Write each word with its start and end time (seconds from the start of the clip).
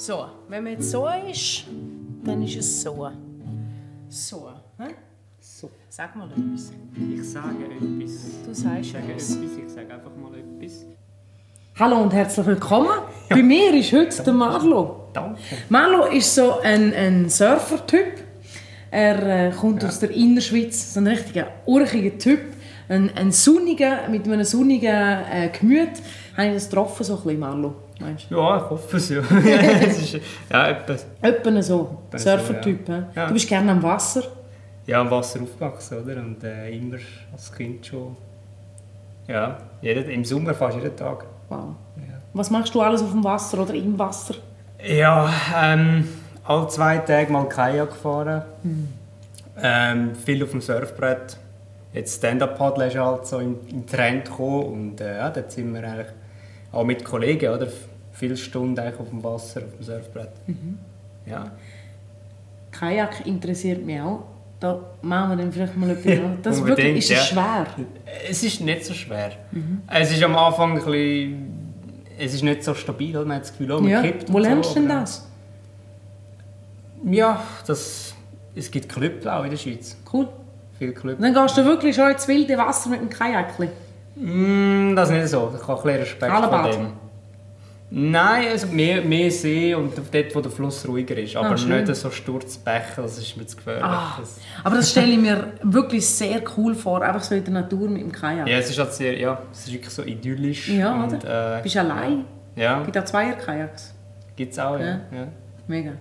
So, 0.00 0.26
wenn 0.48 0.62
man 0.62 0.74
jetzt 0.74 0.92
so 0.92 1.08
ist, 1.28 1.64
dann 2.24 2.40
ist 2.44 2.56
es 2.56 2.82
so. 2.82 3.10
So, 4.08 4.48
hä? 4.78 4.94
So, 5.40 5.68
Sag 5.88 6.14
mal 6.14 6.28
etwas. 6.30 6.70
ich 6.94 7.28
sage 7.28 7.64
etwas. 7.64 8.12
Du 8.46 8.54
sagst 8.54 8.80
Ich 8.84 8.92
sage 8.92 9.08
etwas. 9.08 9.30
etwas, 9.34 9.50
ich 9.66 9.68
sage 9.72 9.92
einfach 9.94 10.12
mal 10.14 10.30
etwas. 10.38 10.86
Hallo 11.80 12.00
und 12.00 12.12
herzlich 12.12 12.46
willkommen. 12.46 12.90
Bei 13.28 13.42
mir 13.42 13.74
ist 13.74 13.92
heute 13.92 14.22
der 14.22 14.32
Marlo. 14.34 15.08
Danke. 15.12 15.40
Marlo 15.68 16.04
ist 16.04 16.32
so 16.32 16.60
ein, 16.60 16.94
ein 16.94 17.28
Surfer-Typ. 17.28 18.22
Er 18.92 19.48
äh, 19.48 19.50
kommt 19.50 19.84
aus 19.84 19.98
der 19.98 20.12
Innerschweiz, 20.12 20.94
so 20.94 21.00
ein 21.00 21.08
richtiger 21.08 21.48
urchiger 21.66 22.16
Typ. 22.16 22.40
Ein, 22.88 23.10
ein 23.16 23.32
sonniger, 23.32 24.08
mit 24.08 24.28
einem 24.28 24.44
sonnigen 24.44 24.86
äh, 24.94 25.50
Gemüt. 25.58 25.90
Habe 26.36 26.46
ich 26.50 26.54
das 26.54 26.68
getroffen, 26.70 27.02
so 27.02 27.16
ein 27.16 27.22
bisschen, 27.24 27.40
Marlo? 27.40 27.74
Meinst 28.00 28.30
du? 28.30 28.36
Ja, 28.36 28.56
ich 28.58 28.70
hoffe 28.70 28.96
es 28.96 29.08
ja. 29.08 29.20
es 29.20 30.14
ist, 30.14 30.22
ja, 30.50 30.68
etwas. 30.68 31.06
Etwa 31.20 31.62
so, 31.62 31.98
so, 32.12 32.18
Surfer-Typ. 32.18 32.88
ja. 32.88 32.94
hä? 32.94 33.02
Ja. 33.14 33.26
Du 33.26 33.32
bist 33.32 33.48
gerne 33.48 33.72
am 33.72 33.82
Wasser. 33.82 34.22
Ja, 34.86 35.00
am 35.00 35.10
Wasser 35.10 35.40
aufgewachsen, 35.42 36.02
oder? 36.02 36.16
Und 36.16 36.42
äh, 36.44 36.70
immer 36.70 36.98
als 37.32 37.52
Kind 37.52 37.86
schon. 37.86 38.16
Ja, 39.26 39.58
jeden, 39.82 40.08
im 40.08 40.24
Sommer 40.24 40.54
fast 40.54 40.76
jeden 40.76 40.96
Tag. 40.96 41.26
Wow. 41.48 41.74
Ja. 41.96 42.14
Was 42.32 42.50
machst 42.50 42.74
du 42.74 42.80
alles 42.80 43.02
auf 43.02 43.10
dem 43.10 43.22
Wasser 43.24 43.58
oder 43.60 43.74
im 43.74 43.98
Wasser? 43.98 44.36
Ja, 44.82 45.30
ähm, 45.56 46.08
alle 46.44 46.68
zwei 46.68 46.98
Tage 46.98 47.30
mal 47.32 47.48
Kajak 47.48 47.90
gefahren. 47.90 48.42
Ähm, 49.60 50.14
viel 50.14 50.42
auf 50.42 50.52
dem 50.52 50.60
Surfbrett. 50.60 51.36
Jetzt 51.92 52.18
Stand-Up-Paddle 52.18 52.86
ist 52.86 52.96
halt 52.96 53.26
so 53.26 53.38
im, 53.38 53.56
im 53.68 53.86
Trend 53.86 54.26
gekommen 54.26 54.62
und 54.64 55.00
äh, 55.00 55.16
ja, 55.16 55.30
dort 55.30 55.50
sind 55.50 55.72
wir 55.74 55.82
eigentlich 55.82 56.08
auch 56.72 56.84
mit 56.84 57.04
Kollegen, 57.04 57.52
oder? 57.52 57.66
Viele 58.18 58.36
Stunden 58.36 58.78
eigentlich 58.78 58.98
auf 59.00 59.08
dem 59.10 59.22
Wasser, 59.22 59.60
auf 59.60 59.76
dem 59.76 59.84
Surfbrett. 59.84 60.32
Ja. 61.26 61.52
Kajak 62.72 63.26
interessiert 63.26 63.84
mich 63.86 64.00
auch. 64.00 64.24
Da 64.60 64.80
machen 65.02 65.30
wir 65.30 65.36
dann 65.36 65.52
vielleicht 65.52 65.76
mal 65.76 65.90
etwas 65.90 66.18
an. 66.24 66.38
Das 66.42 66.64
wirklich, 66.64 66.96
ist 66.98 67.04
es 67.04 67.16
ja. 67.16 67.22
schwer? 67.22 67.66
Es 68.28 68.42
ist 68.42 68.60
nicht 68.60 68.84
so 68.84 68.92
schwer. 68.92 69.30
Es 69.86 70.10
ist 70.10 70.22
am 70.22 70.34
Anfang 70.36 70.72
ein 70.72 70.84
bisschen, 70.84 71.74
es 72.18 72.34
ist 72.34 72.42
nicht 72.42 72.64
so 72.64 72.74
stabil, 72.74 73.12
man 73.24 73.36
hat 73.36 73.42
das 73.42 73.52
Gefühl, 73.52 73.70
oh, 73.70 73.80
man 73.80 73.90
Ja. 73.90 74.02
kippt 74.02 74.32
Wo 74.32 74.38
lernst 74.40 74.70
so, 74.70 74.74
du 74.74 74.80
denn 74.82 74.90
aber- 74.90 75.00
das? 75.02 75.28
Ja, 77.04 77.40
das, 77.66 78.14
es 78.56 78.70
gibt 78.70 78.88
Clubs 78.88 79.24
auch 79.26 79.44
in 79.44 79.50
der 79.50 79.56
Schweiz. 79.56 79.96
Cool. 80.12 80.28
Viele 80.78 80.92
Clubs. 80.92 81.20
Dann 81.20 81.32
gehst 81.34 81.56
du 81.56 81.64
wirklich 81.64 81.94
schon 81.94 82.10
ins 82.10 82.26
wilde 82.26 82.58
Wasser 82.58 82.90
mit 82.90 83.00
dem 83.00 83.08
Kajakli. 83.10 83.68
Mm, 84.16 84.96
das 84.96 85.10
nicht 85.10 85.28
so. 85.28 85.52
Ich 85.56 85.62
habe 85.68 85.78
ein 85.80 85.84
bisschen 85.84 86.00
Respekt 86.00 86.32
vor 86.32 86.42
Hallenbad? 86.50 86.74
dem. 86.74 87.07
Nein, 87.90 88.48
also 88.50 88.66
mehr, 88.66 89.00
mehr 89.00 89.30
See 89.30 89.74
und 89.74 89.94
dort, 89.96 90.34
wo 90.34 90.40
der 90.42 90.50
Fluss 90.50 90.86
ruhiger 90.86 91.16
ist. 91.16 91.36
Aber 91.36 91.50
Ah, 91.50 91.54
nicht 91.54 91.96
so 91.96 92.10
Sturzbäche, 92.10 93.00
das 93.00 93.16
ist 93.16 93.34
mir 93.36 93.46
zu 93.46 93.56
gefährlich. 93.56 93.82
Ah, 93.84 94.18
aber 94.62 94.76
das 94.76 94.90
stelle 94.90 95.12
ich 95.12 95.18
mir 95.18 95.52
wirklich 95.62 96.06
sehr 96.06 96.42
cool 96.56 96.74
vor, 96.74 97.00
einfach 97.02 97.22
so 97.22 97.34
in 97.34 97.44
der 97.44 97.54
Natur 97.54 97.88
mit 97.88 98.02
dem 98.02 98.12
Kajak. 98.12 98.46
ja, 98.46 98.58
es 98.58 98.68
ist 98.68 98.78
halt 98.78 98.92
sehr, 98.92 99.16
ja, 99.18 99.40
es 99.52 99.60
ist 99.66 99.72
wirklich 99.72 99.90
so 99.94 100.02
idyllisch. 100.02 100.68
Ja, 100.68 100.92
und, 101.02 101.14
oder? 101.14 101.58
Äh, 101.58 101.62
Bist 101.62 101.76
du 101.76 101.80
allein? 101.80 102.24
Ja, 102.56 102.80
Es 102.80 102.84
gibt 102.86 102.98
auch 102.98 103.04
Zweier-Kajaks. 103.06 103.94
gibt 104.36 104.52
es 104.52 104.58
auch, 104.58 104.78
ja. 104.78 104.86
Ja. 104.86 104.98
ja. 105.12 105.28
Mega. 105.66 105.92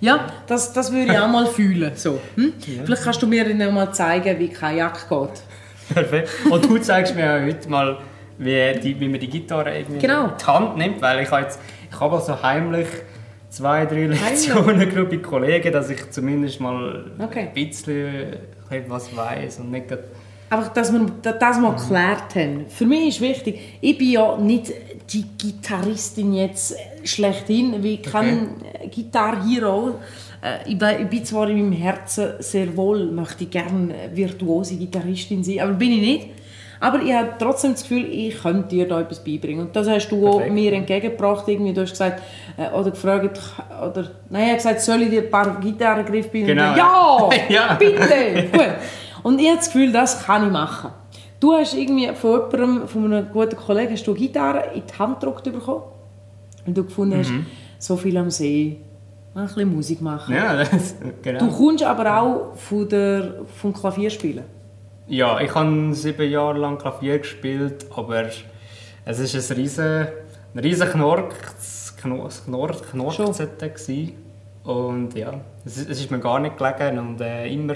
Ja, 0.00 0.26
das, 0.48 0.72
das 0.72 0.90
würde 0.92 1.12
ich 1.12 1.18
auch 1.18 1.28
mal 1.28 1.46
fühlen. 1.46 1.92
So. 1.94 2.18
Hm? 2.34 2.54
Vielleicht 2.58 3.04
kannst 3.04 3.22
du 3.22 3.28
mir 3.28 3.44
dann 3.56 3.72
mal 3.72 3.92
zeigen, 3.92 4.36
wie 4.40 4.48
Kajak 4.48 5.08
geht. 5.08 5.42
Perfekt. 5.94 6.28
Und 6.50 6.64
du 6.64 6.78
zeigst 6.78 7.14
mir 7.14 7.24
auch 7.36 7.40
heute 7.46 7.68
mal, 7.68 7.98
wie, 8.40 8.80
die, 8.80 8.98
wie 8.98 9.08
man 9.08 9.20
die 9.20 9.28
Gitarre 9.28 9.76
irgendwie 9.78 10.00
Genau. 10.00 10.24
in 10.24 10.30
die 10.40 10.44
Hand 10.46 10.76
nimmt, 10.76 11.00
weil 11.02 11.22
ich 11.22 11.30
habe 11.30 11.42
jetzt, 11.42 11.58
ich 11.90 12.00
habe 12.00 12.16
also 12.16 12.42
heimlich 12.42 12.88
zwei, 13.50 13.84
drei 13.86 14.06
Lektionen 14.06 14.88
bei 15.10 15.16
Kollegen, 15.18 15.72
dass 15.72 15.90
ich 15.90 16.10
zumindest 16.10 16.60
mal 16.60 17.04
Okay. 17.18 17.48
ein 17.48 17.54
bisschen 17.54 18.36
etwas 18.70 19.14
weiß 19.16 19.60
und 19.60 19.70
nicht 19.70 19.86
Einfach, 20.52 20.72
dass 20.72 20.92
wir 20.92 21.06
das 21.22 21.60
mal 21.60 21.76
geklärt 21.76 22.34
haben. 22.34 22.64
Für 22.68 22.84
mich 22.84 23.08
ist 23.08 23.20
wichtig, 23.20 23.60
ich 23.80 23.96
bin 23.96 24.10
ja 24.10 24.36
nicht 24.36 24.72
die 25.12 25.24
Gitarristin 25.38 26.32
jetzt 26.34 26.74
schlechthin, 27.04 27.82
wie 27.84 27.98
kein 28.02 28.56
Guitar 28.92 29.46
Hero. 29.46 30.00
Äh, 30.42 30.72
Ich 30.72 30.78
bin 31.08 31.24
zwar 31.24 31.48
in 31.48 31.56
meinem 31.68 31.72
Herzen 31.72 32.30
sehr 32.40 32.76
wohl, 32.76 33.12
möchte 33.12 33.44
ich 33.44 33.50
gerne 33.50 33.94
virtuose 34.12 34.76
Gitarristin 34.76 35.44
sein, 35.44 35.60
aber 35.60 35.72
bin 35.74 35.92
ich 35.92 36.00
nicht. 36.00 36.28
Aber 36.82 37.02
ich 37.02 37.12
habe 37.12 37.28
trotzdem 37.38 37.72
das 37.72 37.82
Gefühl, 37.82 38.06
ich 38.10 38.40
könnte 38.40 38.68
dir 38.68 38.88
da 38.88 39.00
etwas 39.00 39.22
beibringen. 39.22 39.66
Und 39.66 39.76
das 39.76 39.86
hast 39.86 40.08
du 40.08 40.22
Perfekt. 40.22 40.52
mir 40.52 40.72
entgegengebracht. 40.72 41.46
Irgendwie. 41.46 41.74
Du 41.74 41.82
hast 41.82 41.90
gesagt, 41.90 42.22
äh, 42.56 42.70
oder 42.70 42.90
gefragt, 42.90 43.38
oder, 43.68 44.10
nein, 44.30 44.42
ich 44.42 44.48
habe 44.48 44.56
gesagt, 44.56 44.80
soll 44.80 45.02
ich 45.02 45.10
dir 45.10 45.22
ein 45.22 45.30
paar 45.30 45.60
Gitarrengriffe 45.60 46.28
beibringen? 46.30 46.56
Genau, 46.56 46.76
Ja, 46.76 47.28
ja. 47.48 47.74
bitte! 47.74 48.48
Gut. 48.50 48.66
Und 49.22 49.38
ich 49.38 49.48
habe 49.48 49.58
das 49.58 49.70
Gefühl, 49.70 49.92
das 49.92 50.24
kann 50.24 50.46
ich 50.46 50.50
machen. 50.52 50.90
Du 51.38 51.52
hast 51.52 51.74
irgendwie 51.74 52.08
von 52.14 52.50
jemandem, 52.50 52.88
von 52.88 53.04
einem 53.12 53.26
guten 53.30 53.56
Kollegen, 53.56 53.92
hast 53.92 54.06
du 54.06 54.14
Gitarre 54.14 54.70
in 54.74 54.82
die 54.86 54.98
Hand 54.98 55.20
gedrückt 55.20 55.44
bekommen. 55.44 55.82
Und 56.66 56.76
du 56.76 56.84
gefunden 56.84 57.18
hast, 57.18 57.32
so 57.78 57.96
viel 57.96 58.16
am 58.16 58.30
See, 58.30 58.78
ein 59.34 59.44
bisschen 59.46 59.74
Musik 59.74 60.00
machen. 60.00 60.34
Ja, 60.34 60.56
das, 60.64 60.96
genau. 61.22 61.40
Du 61.40 61.50
kommst 61.50 61.84
aber 61.84 62.20
auch 62.20 62.54
von 62.56 62.88
der, 62.88 63.34
vom 63.60 63.72
Klavierspielen. 63.72 64.44
Ja, 65.10 65.40
ich 65.40 65.54
habe 65.54 65.92
sieben 65.94 66.30
Jahre 66.30 66.58
lang 66.58 66.78
Klavier 66.78 67.18
gespielt, 67.18 67.86
aber 67.94 68.26
es 69.04 69.18
ist 69.18 69.50
ein 69.50 69.56
riesen, 69.56 70.06
ein 70.54 70.58
riesen 70.60 70.88
Knork, 70.88 71.34
Knor, 72.00 72.28
Knor, 72.46 72.70
Knorkzette 72.90 73.70
gsi. 73.70 74.14
Und 74.64 75.14
ja, 75.16 75.32
es, 75.64 75.78
ist- 75.78 75.90
es 75.90 76.00
ist 76.00 76.10
mir 76.10 76.20
gar 76.20 76.38
nicht 76.38 76.56
gelegen 76.56 76.98
und 76.98 77.20
äh, 77.20 77.46
immer, 77.52 77.74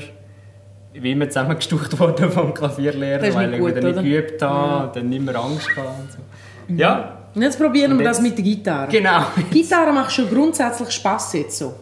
wie 0.92 1.12
immer 1.12 1.28
zusammengestucht 1.28 1.98
worden 1.98 2.30
vom 2.30 2.54
Klavierlehrer, 2.54 3.34
weil 3.34 3.54
ich 3.54 3.60
gut, 3.60 3.74
wieder 3.76 3.92
nicht 3.92 4.02
geübt 4.04 4.42
habe 4.42 4.68
Ja. 4.68 4.84
und 4.84 4.96
dann 4.96 5.12
immer 5.12 5.34
Angst 5.36 5.68
hatte. 5.70 5.80
Und 5.88 6.12
so. 6.12 6.74
Ja, 6.76 7.18
Und 7.34 7.42
jetzt 7.42 7.58
probieren 7.58 7.92
Und 7.92 7.98
wir 7.98 8.04
das 8.06 8.20
mit 8.20 8.36
der 8.38 8.44
Gitarre. 8.44 8.88
genau. 8.92 9.22
Gitarre 9.50 9.92
macht 9.92 10.12
schon 10.12 10.28
grundsätzlich 10.30 10.90
Spass 10.92 11.32
jetzt 11.32 11.58
so. 11.58 11.74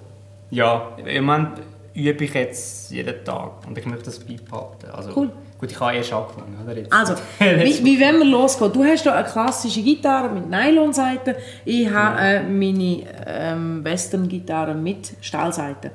Ja, 0.51 0.89
im 1.05 1.25
Moment 1.25 1.49
übe 1.95 2.25
ich 2.25 2.35
jetzt 2.35 2.91
jeden 2.91 3.25
Tag 3.25 3.67
und 3.67 3.77
ich 3.77 3.87
möchte 3.87 4.07
das 4.07 4.19
beibehalten. 4.19 4.91
Also, 4.93 5.11
Cool. 5.15 5.31
Gut, 5.59 5.71
ich 5.71 5.79
habe 5.79 5.97
erst 5.97 6.13
angefangen. 6.13 6.59
Oder? 6.65 6.77
Jetzt. 6.77 6.93
Also, 6.93 7.15
wie, 7.39 7.85
wie 7.85 8.01
wollen 8.01 8.19
wir 8.19 8.25
losgehen? 8.25 8.73
Du 8.73 8.83
hast 8.83 9.03
hier 9.03 9.15
eine 9.15 9.29
klassische 9.29 9.81
Gitarre 9.81 10.29
mit 10.29 10.51
Nylonseiten. 10.51 11.37
Ich 11.65 11.89
habe 11.89 12.21
äh, 12.21 12.43
meine 12.43 13.05
ähm, 13.27 13.85
Western-Gitarre 13.85 14.75
mit 14.75 15.13
Stahlseiten. 15.21 15.93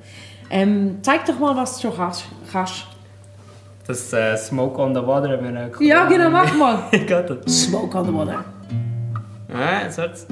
Ähm, 0.49 0.99
zeig 1.01 1.25
doch 1.25 1.37
mal, 1.37 1.53
was 1.55 1.75
du 1.75 1.89
schon 1.89 1.97
hast, 1.97 2.23
kannst. 2.49 2.85
Das 3.85 4.13
äh, 4.13 4.37
Smoke 4.37 4.81
on 4.81 4.95
the 4.95 5.01
Water 5.05 5.41
äh, 5.41 5.85
Ja, 5.85 6.05
genau, 6.07 6.29
mach 6.29 6.53
mal. 6.55 6.83
Smoke 7.47 7.97
on 7.97 8.05
the 8.05 8.13
water. 8.13 8.45
Ja, 9.49 9.89
so 9.91 10.01
jetzt. 10.03 10.27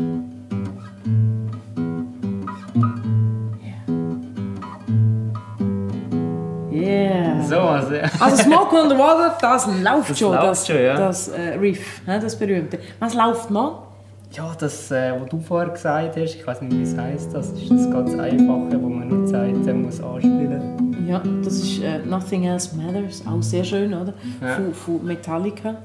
Yeah. 6.85 7.41
So, 7.41 7.59
also, 7.59 7.93
ja. 7.95 8.03
Also 8.19 8.43
Smoke 8.43 8.75
on 8.75 8.89
the 8.89 8.97
Water, 8.97 9.35
das 9.41 9.67
läuft 9.67 10.09
Das 10.11 10.19
schon, 10.19 10.33
läuft 10.33 10.47
das, 10.47 10.67
schon, 10.67 10.75
ja. 10.83 10.95
das 10.97 11.27
äh, 11.29 11.41
Riff, 11.59 12.01
ne, 12.07 12.19
das 12.19 12.37
berühmte. 12.37 12.79
Was 12.99 13.13
läuft 13.13 13.49
noch? 13.51 13.83
ja, 14.31 14.51
das, 14.59 14.91
äh, 14.91 15.13
was 15.17 15.29
du 15.29 15.39
vorher 15.39 15.69
gesagt 15.69 16.17
hast, 16.17 16.35
ich 16.35 16.45
weiß 16.45 16.61
nicht, 16.63 16.73
wie 16.77 16.83
es 16.83 16.97
heisst, 16.97 17.33
das 17.33 17.51
ist 17.51 17.71
das 17.71 17.89
ganz 17.89 18.11
Einfache, 18.19 18.81
wo 18.81 18.89
man 18.89 19.07
nur 19.07 19.25
Zeit 19.25 19.55
muss 19.73 20.01
anspielen 20.01 21.05
Ja, 21.07 21.21
das 21.43 21.53
ist 21.53 21.81
äh, 21.81 21.99
Nothing 21.99 22.43
Else 22.45 22.75
Matters, 22.75 23.23
auch 23.25 23.41
sehr 23.41 23.63
schön, 23.63 23.93
oder? 23.93 24.13
Ja. 24.41 24.55
Von, 24.55 24.73
von 24.73 25.05
Metallica. 25.05 25.75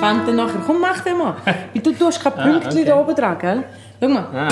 Kommt 0.00 0.26
dann 0.26 0.36
nachher. 0.36 0.60
Komm, 0.66 0.80
mach 0.80 1.00
den 1.00 1.18
mal. 1.18 1.34
Weil 1.44 1.82
Du, 1.82 1.92
du 1.92 2.06
hast 2.06 2.22
kein 2.22 2.32
Ah, 2.36 2.42
Pünktchen 2.42 2.72
okay. 2.72 2.84
da 2.84 2.96
oben 3.00 3.14
dran, 3.14 3.38
gell? 3.38 3.64
Schau 4.00 4.08
mal, 4.08 4.26
Ah, 4.34 4.48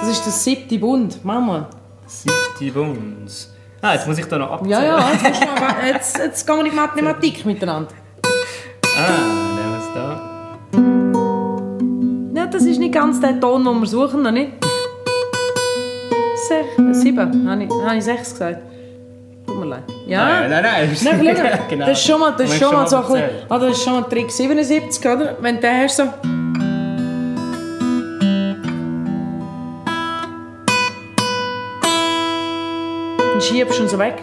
das 0.00 0.08
ist 0.10 0.24
der 0.24 0.32
siebte 0.32 0.78
Bund. 0.78 1.18
Mach 1.22 1.40
mal. 1.40 1.66
siebte 2.06 2.72
Buns. 2.72 3.52
Ah, 3.82 3.92
jetzt 3.94 4.06
muss 4.06 4.16
ich 4.18 4.26
da 4.26 4.38
noch 4.38 4.52
abzählen. 4.52 4.70
Ja, 4.70 4.84
ja, 4.84 5.10
jetzt, 5.12 5.22
musst 5.22 5.42
du 5.42 5.46
mal, 5.46 5.74
jetzt, 5.86 6.18
jetzt 6.18 6.46
gehen 6.46 6.56
wir 6.56 6.64
in 6.64 6.70
die 6.70 6.76
Mathematik 6.76 7.44
miteinander. 7.46 7.90
Ah, 8.98 9.10
nehmen 9.54 9.72
wir 9.72 9.78
es 9.78 9.88
da. 9.94 10.06
Ja, 12.40 12.46
das 12.46 12.64
ist 12.64 12.78
nicht 12.78 12.94
ganz 12.94 13.20
der 13.20 13.38
Ton, 13.40 13.64
den 13.64 13.80
wir 13.80 13.86
suchen, 13.86 14.22
noch 14.22 14.30
nicht? 14.30 14.52
Sech, 16.48 16.66
sieben, 16.92 17.48
habe 17.48 17.64
ich, 17.64 17.70
habe 17.70 17.96
ich 17.96 18.04
sechs 18.04 18.30
gesagt. 18.30 18.60
Tut 19.46 19.58
mir 19.58 19.66
leid. 19.66 19.82
Ja? 20.06 20.24
Nein, 20.24 20.50
nein, 20.50 20.62
nein. 20.62 20.96
Nein, 21.02 21.36
genau. 21.68 21.86
das 21.86 21.98
ist 21.98 22.06
schon 22.06 22.20
mal, 22.20 22.34
das 22.36 22.52
ist 22.52 22.58
schon 22.58 22.74
mal 22.74 22.86
so 22.86 22.96
ein 22.96 23.02
bisschen, 23.02 23.30
ah, 23.48 23.58
das 23.58 23.70
ist 23.70 23.82
schon 23.84 23.94
mal 23.94 24.02
Trick 24.02 24.30
77, 24.30 25.06
oder? 25.06 25.36
Wenn 25.40 25.60
den 25.60 25.82
hast, 25.82 25.96
so... 25.96 26.04
Dann 33.36 33.42
schiebst 33.42 33.78
du 33.78 33.82
ihn 33.82 33.88
so 33.90 33.98
weg. 33.98 34.14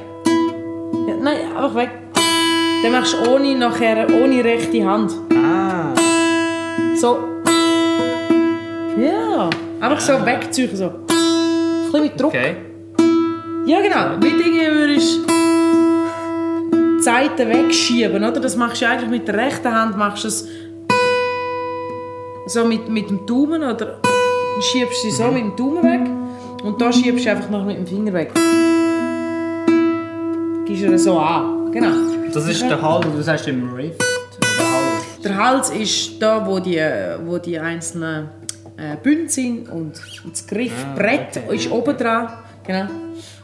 Ja, 1.08 1.16
nein, 1.22 1.56
einfach 1.56 1.76
weg. 1.76 1.92
Dann 2.82 2.92
machst 2.92 3.14
du 3.14 3.32
ohne, 3.32 3.54
nachher, 3.56 4.08
ohne 4.10 4.44
rechte 4.44 4.84
Hand. 4.84 5.12
Ah. 5.36 5.94
So. 6.96 7.20
Ja. 8.98 9.52
Einfach 9.80 10.00
so 10.00 10.14
wegziehen. 10.26 10.76
So. 10.76 10.86
Ein 10.86 11.06
bisschen 11.06 12.02
mit 12.02 12.20
Druck. 12.20 12.30
Okay. 12.30 12.56
Ja, 13.68 13.82
genau. 13.82 14.18
Mit 14.18 14.44
irgendwie 14.44 14.66
würdest 14.66 15.20
du 15.20 16.98
die 16.98 17.04
Seiten 17.04 17.50
wegschieben, 17.50 18.18
oder? 18.18 18.40
Das 18.40 18.56
machst 18.56 18.82
du 18.82 18.88
eigentlich 18.88 19.12
mit 19.12 19.28
der 19.28 19.38
rechten 19.38 19.72
Hand, 19.72 19.96
machst 19.96 20.24
du 20.24 20.30
es 20.30 20.48
so 22.48 22.66
mit, 22.66 22.90
mit 22.90 23.12
dem 23.12 23.28
Daumen, 23.28 23.62
oder 23.62 24.00
schiebst 24.60 25.04
sie 25.04 25.12
so 25.12 25.26
mit 25.26 25.44
dem 25.44 25.56
Daumen 25.56 25.84
weg 25.84 26.10
und 26.64 26.82
da 26.82 26.92
schiebst 26.92 27.28
du 27.28 27.30
einfach 27.30 27.52
noch 27.52 27.64
mit 27.64 27.78
dem 27.78 27.86
Finger 27.86 28.14
weg. 28.14 28.32
Gibst 30.66 30.84
du 30.84 30.98
so 30.98 31.20
an. 31.20 31.72
Genau. 31.72 31.92
Das 32.34 32.48
ist 32.48 32.62
der 32.62 32.82
Hals, 32.82 33.06
du 33.06 33.22
sagst 33.22 33.48
im 33.48 33.74
Rift. 33.74 34.02
Der 34.42 34.72
Hals. 34.72 35.20
Der 35.24 35.38
Hals 35.38 35.70
ist 35.72 36.22
da, 36.22 36.46
wo 36.46 36.60
die, 36.60 36.82
wo 37.26 37.38
die 37.38 37.60
einzelnen 37.60 38.30
äh, 38.78 38.96
Bünde 39.02 39.30
sind 39.30 39.70
und, 39.70 40.02
das 40.30 40.48
Griffbrett 40.48 41.38
okay. 41.46 41.56
ist 41.56 41.70
oben 41.70 41.98
dran. 41.98 42.30
Genau. 42.66 42.86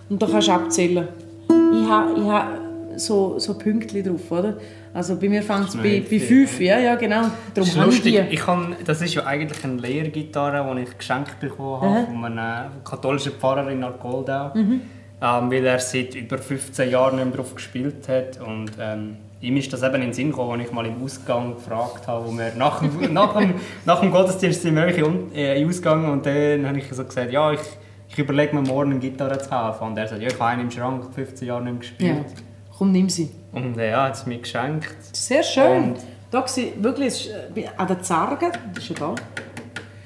Und 0.09 0.21
da 0.21 0.27
kannst 0.27 0.47
du 0.47 0.51
abzählen. 0.53 1.07
Ich 1.49 1.89
habe 1.89 2.13
ich 2.19 2.23
ha 2.23 2.47
so, 2.95 3.37
so 3.37 3.53
Pünktchen 3.57 4.03
drauf, 4.03 4.31
oder? 4.31 4.57
Also 4.93 5.17
bei 5.17 5.29
mir 5.29 5.43
fängt 5.43 5.69
es 5.69 5.75
bei, 5.75 6.03
bei 6.09 6.19
fünf, 6.19 6.59
ja, 6.59 6.79
ja 6.79 6.95
genau. 6.95 7.23
Das 7.53 7.53
Darum 7.53 7.69
ist 7.69 7.77
habe 7.77 7.89
ich 7.89 7.95
lustig. 7.95 8.27
die. 8.29 8.33
Ich 8.33 8.41
kann, 8.41 8.75
das 8.85 9.01
ist 9.01 9.13
ja 9.13 9.25
eigentlich 9.25 9.63
eine 9.63 9.75
Lehrgitarre, 9.75 10.75
die 10.75 10.83
ich 10.83 10.97
geschenkt 10.97 11.39
bekommen 11.39 11.81
habe 11.81 12.05
von 12.05 12.25
einem 12.25 12.71
katholischen 12.83 13.33
Pfarrer 13.33 13.69
in 13.69 13.83
Argoldau. 13.83 14.51
Mhm. 14.55 14.81
Ähm, 15.21 15.51
weil 15.51 15.65
er 15.65 15.79
seit 15.79 16.15
über 16.15 16.37
15 16.37 16.89
Jahren 16.89 17.17
nicht 17.17 17.25
mehr 17.25 17.35
drauf 17.35 17.53
gespielt 17.53 18.07
hat. 18.07 18.39
Und 18.39 18.71
ähm, 18.79 19.17
ihm 19.41 19.57
ist 19.57 19.71
das 19.73 19.83
eben 19.83 19.95
in 19.95 20.01
den 20.01 20.13
Sinn 20.13 20.29
gekommen, 20.31 20.59
als 20.59 20.69
ich 20.69 20.73
mal 20.73 20.85
im 20.85 21.03
Ausgang 21.03 21.55
gefragt 21.55 22.07
habe, 22.07 22.25
wo 22.27 22.31
wir 22.31 22.53
nach 22.55 22.79
dem, 22.79 23.13
nach 23.13 23.37
dem, 23.37 23.55
nach 23.85 23.99
dem 23.99 24.11
Gottesdienst 24.11 24.61
sind 24.61 24.75
wir 24.75 24.87
äh, 24.87 24.95
in 25.01 25.31
den 25.33 25.67
Ausgang 25.67 26.09
und 26.11 26.25
dann 26.25 26.65
habe 26.67 26.77
ich 26.77 26.87
so 26.89 27.03
gesagt, 27.03 27.31
ja, 27.31 27.51
ich, 27.51 27.59
ich 28.07 28.17
überlege 28.17 28.55
mir 28.55 28.61
morgen 28.61 28.91
eine 28.91 28.99
Gitarre 28.99 29.37
zu 29.39 29.49
kaufen. 29.49 29.87
Und 29.87 29.97
er 29.97 30.07
sagt, 30.07 30.21
ja, 30.21 30.27
ich 30.29 30.33
habe 30.35 30.45
eine 30.45 30.61
im 30.63 30.71
Schrank, 30.71 31.13
15 31.13 31.47
Jahre 31.47 31.63
nicht 31.63 31.71
mehr 31.71 31.79
gespielt. 31.81 32.29
Ja. 32.29 32.43
Komm, 32.77 32.91
nimm 32.93 33.09
sie. 33.09 33.29
Und 33.51 33.77
äh, 33.77 33.91
ja, 33.91 34.05
hat 34.05 34.15
es 34.15 34.25
mir 34.25 34.37
geschenkt. 34.37 34.95
Sehr 35.13 35.43
schön. 35.43 35.83
Und- 35.83 35.99
da 36.31 36.47
sie 36.47 36.73
wirklich 36.77 37.29
äh, 37.55 37.65
an 37.75 37.87
der 37.87 38.01
Zarge, 38.03 38.51
das 38.73 38.83
ist 38.83 38.89
ja 38.89 38.95
da. 38.99 39.15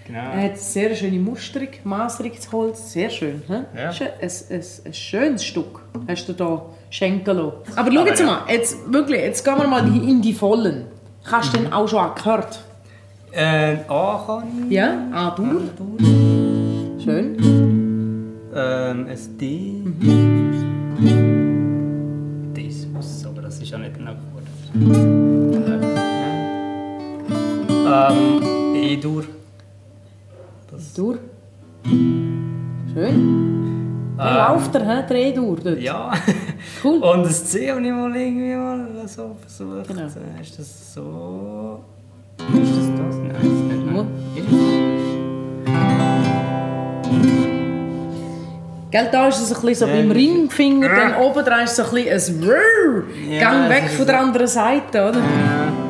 Genau. 0.06 0.20
Er 0.20 0.44
hat 0.44 0.58
sehr 0.58 0.94
schöne 0.96 1.18
Musterung, 1.20 1.70
maserliches 1.86 2.52
Holz, 2.52 2.92
sehr 2.92 3.10
schön. 3.10 3.42
He? 3.48 3.54
Ja. 3.80 3.88
Das 4.20 4.42
ist 4.42 4.52
ein, 4.52 4.60
ein, 4.60 4.66
ein 4.90 4.94
schönes 4.94 5.46
Stück, 5.46 5.80
hast 6.08 6.28
du 6.28 6.34
da 6.34 6.66
schenken 6.90 7.38
lassen. 7.38 7.54
Aber 7.78 7.92
schau 7.92 8.06
jetzt 8.06 8.20
ja. 8.20 8.26
mal, 8.26 8.40
jetzt, 8.50 8.92
wirklich, 8.92 9.22
jetzt 9.22 9.46
gehen 9.46 9.58
wir 9.58 9.68
mal 9.68 9.88
in 9.88 10.22
die 10.22 10.34
Vollen. 10.34 10.86
Hast 11.24 11.54
du 11.54 11.60
Mhm. 11.60 11.64
denn 11.64 11.74
auch 11.74 11.88
schon 11.88 12.16
gehört? 12.16 12.60
Äh, 13.32 13.78
A 13.88 14.24
kann 14.28 14.44
ich. 14.68 14.72
Ja, 14.76 15.08
A-Dur. 15.14 15.62
Schön. 17.04 17.38
Ähm, 18.56 19.08
ein 19.08 19.38
D. 19.40 19.82
Das 22.54 22.86
muss, 22.88 23.26
aber 23.26 23.42
das 23.42 23.58
ist 23.60 23.72
ja 23.72 23.78
nicht 23.78 23.96
ein 23.98 24.08
Akkord. 24.08 24.44
Ähm, 27.86 28.76
E-Dur. 28.76 29.24
Dur. 30.96 31.18
Schön. 32.94 32.94
Wie 34.16 34.22
läuft 34.22 34.76
der, 34.76 34.82
he? 34.82 35.08
der 35.10 35.18
E-Dur 35.18 35.58
dort? 35.64 35.80
Ja. 35.82 36.14
Cool. 36.84 37.02
Und 37.04 37.24
das 37.24 37.46
C 37.46 37.72
habe 37.72 37.82
ich 37.82 37.92
mal 37.92 38.16
irgendwie 38.16 38.54
mal 38.54 39.08
so 39.08 39.36
versucht. 39.40 39.88
Genau. 39.88 40.06
Ist 40.40 40.60
das 40.60 40.94
so? 40.94 41.84
Ist 42.38 42.78
das 42.78 42.88
das? 42.96 43.16
Nein, 43.16 43.34
das 43.34 43.44
ist 43.44 43.64
nicht. 43.64 43.86
Nein. 43.92 44.08
Gell, 48.92 49.10
da 49.12 49.28
ist 49.28 49.42
es 49.42 49.56
ein 49.56 49.62
bisschen 49.66 49.88
so 49.88 49.94
beim 49.94 50.12
Ringfinger, 50.12 50.90
dann 50.90 51.16
oben 51.16 51.44
dran 51.44 51.64
ist 51.64 51.76
so 51.76 51.82
ein 51.84 51.90
bisschen 52.06 52.44
ein. 52.44 53.32
Ja, 53.32 53.40
Gang 53.40 53.70
weg 53.70 53.90
von 53.90 54.06
der 54.06 54.20
anderen 54.20 54.46
Seite, 54.46 55.10
oder? 55.10 55.18
Ja. 55.18 55.83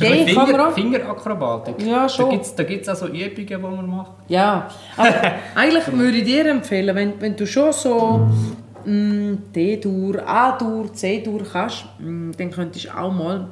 Man 0.00 0.26
Finger. 0.26 0.70
Fingerakrobatik. 0.72 1.74
Ja, 1.86 2.08
schon. 2.08 2.26
Da 2.26 2.30
gibt 2.32 2.44
es 2.44 2.54
da 2.54 2.62
gibt's 2.64 2.88
auch 2.88 2.96
so 2.96 3.06
Übungen, 3.06 3.46
die 3.46 3.56
man 3.56 3.86
macht. 3.88 4.12
Ja, 4.28 4.68
aber 4.96 5.14
eigentlich 5.54 5.92
würde 5.92 6.18
ich 6.18 6.24
dir 6.24 6.46
empfehlen, 6.46 6.94
wenn, 6.94 7.20
wenn 7.20 7.36
du 7.36 7.46
schon 7.46 7.72
so 7.72 8.28
mm, 8.84 9.34
D-Dur, 9.54 10.26
A-Dur, 10.26 10.92
C-Dur 10.92 11.42
kannst, 11.50 11.84
mm, 11.98 12.32
dann 12.36 12.50
könntest 12.50 12.86
du 12.86 12.96
auch 12.96 13.12
mal 13.12 13.48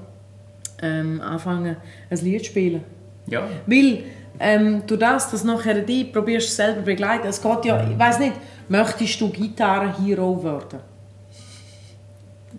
ähm, 0.83 1.21
anfangen, 1.21 1.77
ein 2.11 2.19
Lied 2.19 2.41
zu 2.41 2.47
spielen. 2.47 2.85
Ja. 3.27 3.43
Weil 3.67 4.05
ähm, 4.39 4.83
du 4.87 4.97
das, 4.97 5.31
das 5.31 5.45
nachher 5.45 5.81
die 5.81 6.05
probierst 6.05 6.55
selber 6.55 6.83
begleiten. 6.83 7.27
Es 7.27 7.41
geht 7.41 7.65
ja, 7.65 7.87
ich 7.89 7.99
weiß 7.99 8.19
nicht, 8.19 8.35
möchtest 8.69 9.21
du 9.21 9.31
Gitarre-Hero 9.31 10.43
werden? 10.43 10.81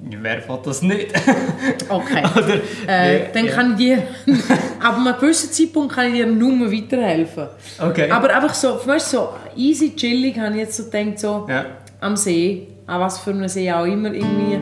Wer 0.01 0.47
will 0.47 0.59
das 0.63 0.81
nicht? 0.81 1.13
Okay. 1.89 2.23
Oder, 2.35 2.55
Äh, 2.87 3.25
dann 3.33 3.45
ja. 3.45 3.51
kann 3.53 3.71
ich 3.71 3.77
dir, 3.77 3.97
ab 4.81 4.95
einem 4.97 5.15
gewissen 5.19 5.51
Zeitpunkt 5.51 5.93
kann 5.93 6.07
ich 6.07 6.13
dir 6.13 6.25
nur 6.25 6.71
weiterhelfen. 6.71 7.47
Okay. 7.79 8.09
Aber 8.11 8.33
einfach 8.33 8.53
so, 8.53 8.79
weißt, 8.85 9.09
so 9.11 9.29
easy, 9.55 9.95
chillig, 9.95 10.37
habe 10.39 10.51
ich 10.53 10.59
jetzt 10.61 10.77
so 10.77 10.85
gedacht, 10.89 11.19
so 11.19 11.45
Ja. 11.49 11.65
am 11.99 12.15
See, 12.15 12.67
an 12.85 13.01
was 13.01 13.19
für 13.19 13.31
einem 13.31 13.47
See 13.47 13.71
auch 13.71 13.85
immer, 13.85 14.11
irgendwie, 14.13 14.59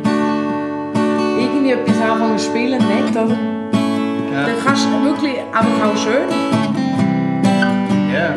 irgendwie 1.40 1.72
etwas 1.72 1.98
anfangen 2.02 2.38
zu 2.38 2.46
spielen, 2.46 2.80
nett, 2.80 3.12
oder? 3.12 3.38
Ja. 4.34 4.46
Dann 4.48 4.56
kannst 4.66 4.86
du 4.86 5.04
wirklich, 5.06 5.36
aber 5.54 5.92
auch 5.92 5.98
schön, 5.98 6.30
ja. 8.14 8.34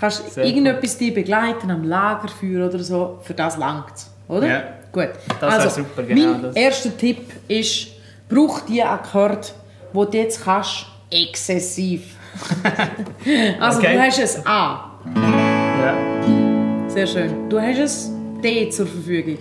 kannst 0.00 0.32
Sehr 0.34 0.44
irgendetwas 0.44 0.96
die 0.98 1.10
begleiten, 1.10 1.70
am 1.70 1.84
Lagerfeuer 1.84 2.66
oder 2.68 2.78
so, 2.80 3.18
für 3.22 3.34
das 3.34 3.56
langt 3.56 3.94
oder? 4.28 4.46
Ja. 4.46 4.62
Gut. 4.92 5.08
Das 5.40 5.54
also, 5.54 5.82
super, 5.82 6.02
genau 6.02 6.32
mein 6.32 6.42
das. 6.42 6.56
erster 6.56 6.96
Tipp 6.96 7.18
ist, 7.48 7.88
brauch 8.28 8.60
die 8.60 8.82
Akkorde, 8.82 9.40
die 9.92 10.10
du 10.10 10.16
jetzt 10.16 10.42
kannst, 10.44 10.86
exzessiv. 11.10 12.16
also 13.60 13.78
Okay. 13.80 13.94
du 13.94 14.00
hast 14.00 14.36
ein 14.38 14.46
A, 14.46 14.90
ja. 15.80 16.88
sehr 16.88 17.06
schön. 17.06 17.48
Du 17.48 17.60
hast 17.60 18.08
ein 18.08 18.40
D 18.42 18.68
zur 18.70 18.86
Verfügung. 18.86 19.38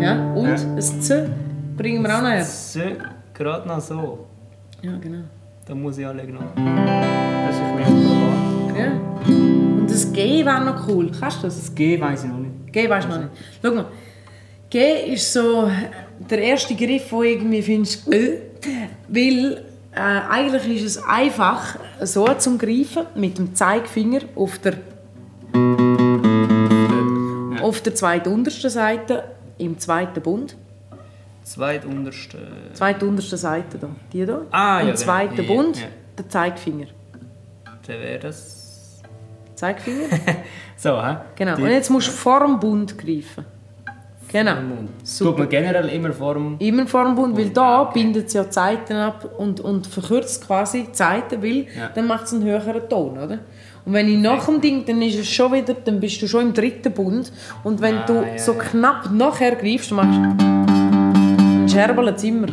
Ja, 0.00 0.32
und 0.34 0.46
Ja. 0.48 0.54
ein 0.54 0.80
C 1.00 1.28
bringen 1.76 2.02
wir 2.02 2.16
auch 2.16 2.22
noch 2.22 2.30
her. 2.30 2.44
So, 2.44 2.80
gerade 3.34 3.68
noch 3.68 3.80
so. 3.80 4.26
Ja, 4.82 4.92
genau. 5.00 5.24
Da 5.66 5.74
muss 5.74 5.98
ich 5.98 6.06
alle 6.06 6.24
noch. 6.26 6.40
Das 6.56 7.54
ist 7.56 7.62
mir 7.76 7.84
klar. 7.84 8.76
Ja. 8.78 8.92
Und 9.28 9.86
das 9.90 10.12
G 10.12 10.44
wäre 10.44 10.64
noch 10.64 10.88
cool. 10.88 11.10
Kannst 11.18 11.38
du 11.38 11.42
das? 11.46 11.56
Das 11.60 11.74
G 11.74 12.00
weiß 12.00 12.24
ich 12.24 12.30
noch 12.30 12.38
nicht. 12.38 12.49
G 12.72 12.88
weißt 12.88 13.06
du 13.08 13.12
noch 13.12 13.18
nicht. 13.18 13.30
Schau 13.62 13.72
mal. 13.74 13.86
G 14.68 15.12
ist 15.14 15.32
so 15.32 15.70
der 16.30 16.38
erste 16.42 16.74
Griff, 16.74 17.10
wo 17.10 17.22
irgendwie 17.22 17.62
findest, 17.62 18.12
äh, 18.12 18.38
weil 19.08 19.64
äh, 19.92 19.98
eigentlich 20.00 20.76
ist 20.84 20.96
es 20.98 21.02
einfach 21.04 21.76
so 22.02 22.26
zum 22.34 22.58
Greifen 22.58 23.06
mit 23.16 23.38
dem 23.38 23.54
Zeigefinger 23.54 24.20
auf 24.36 24.58
der 24.58 24.74
auf 27.62 27.80
der 27.82 27.94
zweituntersten 27.94 28.70
Seite 28.70 29.24
im 29.58 29.78
zweiten 29.78 30.20
Bund, 30.22 30.56
Zweitunterste. 31.44 32.38
zweitunterste 32.74 33.36
Seite 33.36 33.78
da, 33.78 33.88
die 34.12 34.24
da, 34.24 34.42
Ah, 34.50 34.76
ja, 34.76 34.80
im 34.80 34.86
genau. 34.86 34.98
zweiten 34.98 35.42
Ja, 35.42 35.52
Bund 35.54 35.76
ja. 35.78 35.86
der 36.16 36.28
Zeigefinger, 36.28 36.86
Dann 37.86 38.00
wäre 38.00 38.18
das. 38.20 38.59
Zeigefinger, 39.60 40.06
So, 40.76 40.90
hä? 41.02 41.16
genau. 41.36 41.56
Die- 41.56 41.62
Und 41.62 41.70
jetzt 41.70 41.90
musst 41.90 42.08
du 42.08 42.12
vor 42.12 42.40
dem 42.40 42.58
Bund 42.58 42.96
greifen, 42.98 43.44
genau. 44.32 44.54
Tut 45.18 45.38
man 45.38 45.48
generell 45.48 45.88
immer 45.90 46.12
vor 46.12 46.34
dem. 46.34 46.56
Immer 46.58 46.86
vor 46.86 47.04
dem 47.04 47.14
Bund, 47.14 47.36
weil 47.36 47.50
da 47.50 47.84
bindet 47.84 48.26
es 48.28 48.32
ja 48.32 48.48
Zeiten 48.48 48.94
ab 48.96 49.28
und, 49.38 49.60
und 49.60 49.86
verkürzt 49.86 50.46
quasi 50.46 50.84
die 50.84 50.92
Zeiten, 50.92 51.42
weil 51.42 51.66
Ja. 51.78 51.90
dann 51.94 52.06
macht 52.06 52.24
es 52.24 52.32
einen 52.32 52.44
höheren 52.44 52.88
Ton, 52.88 53.18
oder? 53.18 53.38
Und 53.84 53.92
wenn 53.94 54.08
ich 54.08 54.18
nach 54.18 54.44
dem 54.46 54.60
Ding, 54.60 54.84
dann 54.86 55.00
ist 55.02 55.18
es 55.18 55.28
schon 55.28 55.52
wieder, 55.52 55.74
dann 55.74 56.00
bist 56.00 56.20
du 56.22 56.26
schon 56.28 56.42
im 56.48 56.52
dritten 56.54 56.92
Bund 56.92 57.32
und 57.64 57.80
wenn 57.80 57.96
Ah, 57.98 58.06
du 58.06 58.14
ja, 58.14 58.38
so 58.38 58.52
ja. 58.52 58.58
knapp 58.58 59.10
nachher 59.10 59.54
greifst, 59.56 59.90
dann 59.90 59.96
machst 59.96 60.18
du 60.18 61.68
scherbeln 61.72 62.14
immer, 62.22 62.46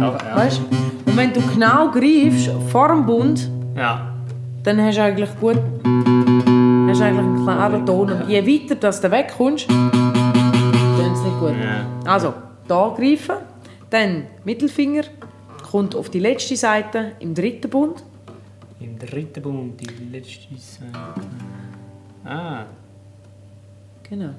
Da, 0.00 0.18
ja. 0.30 0.36
weißt? 0.36 0.60
Und 1.06 1.16
wenn 1.16 1.32
du 1.32 1.40
genau 1.40 1.90
greifst 1.90 2.50
vor 2.70 2.88
dem 2.88 3.04
Bund, 3.06 3.48
Ja. 3.76 4.09
Dann 4.62 4.80
hast 4.80 4.98
du 4.98 5.02
eigentlich 5.02 5.30
gut, 5.40 5.56
hast 5.56 7.00
eigentlich 7.00 7.18
einen 7.18 7.42
klaren 7.44 7.86
Ton 7.86 8.12
und 8.12 8.28
je 8.28 8.46
weiter 8.46 8.74
dass 8.74 9.00
du 9.00 9.10
wegkommst, 9.10 9.68
dann 9.68 11.12
es 11.12 11.22
nicht 11.22 11.38
gut. 11.38 11.54
Also, 12.04 12.34
da 12.68 12.94
greifen, 12.96 13.36
dann 13.88 14.24
Mittelfinger, 14.44 15.04
kommt 15.70 15.94
auf 15.94 16.10
die 16.10 16.20
letzte 16.20 16.56
Seite 16.56 17.12
im 17.20 17.34
dritten 17.34 17.70
Bund. 17.70 18.02
Im 18.80 18.98
dritten 18.98 19.42
Bund, 19.42 19.80
die 19.80 20.04
letzte 20.10 20.56
Seite. 20.56 20.98
Ah, 22.24 22.64
Genau. 24.10 24.34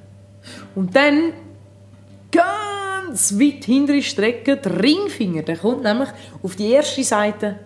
Und 0.76 0.94
dann 0.96 1.34
ganz 2.30 3.40
weit 3.40 3.64
hintere 3.64 4.02
Strecke 4.02 4.58
der 4.58 4.84
Ringfinger. 4.84 5.44
Der 5.44 5.58
kommt 5.58 5.84
nämlich 5.84 6.10
auf 6.44 6.56
die 6.58 6.72
erste 6.72 7.04
Seite 7.04 7.60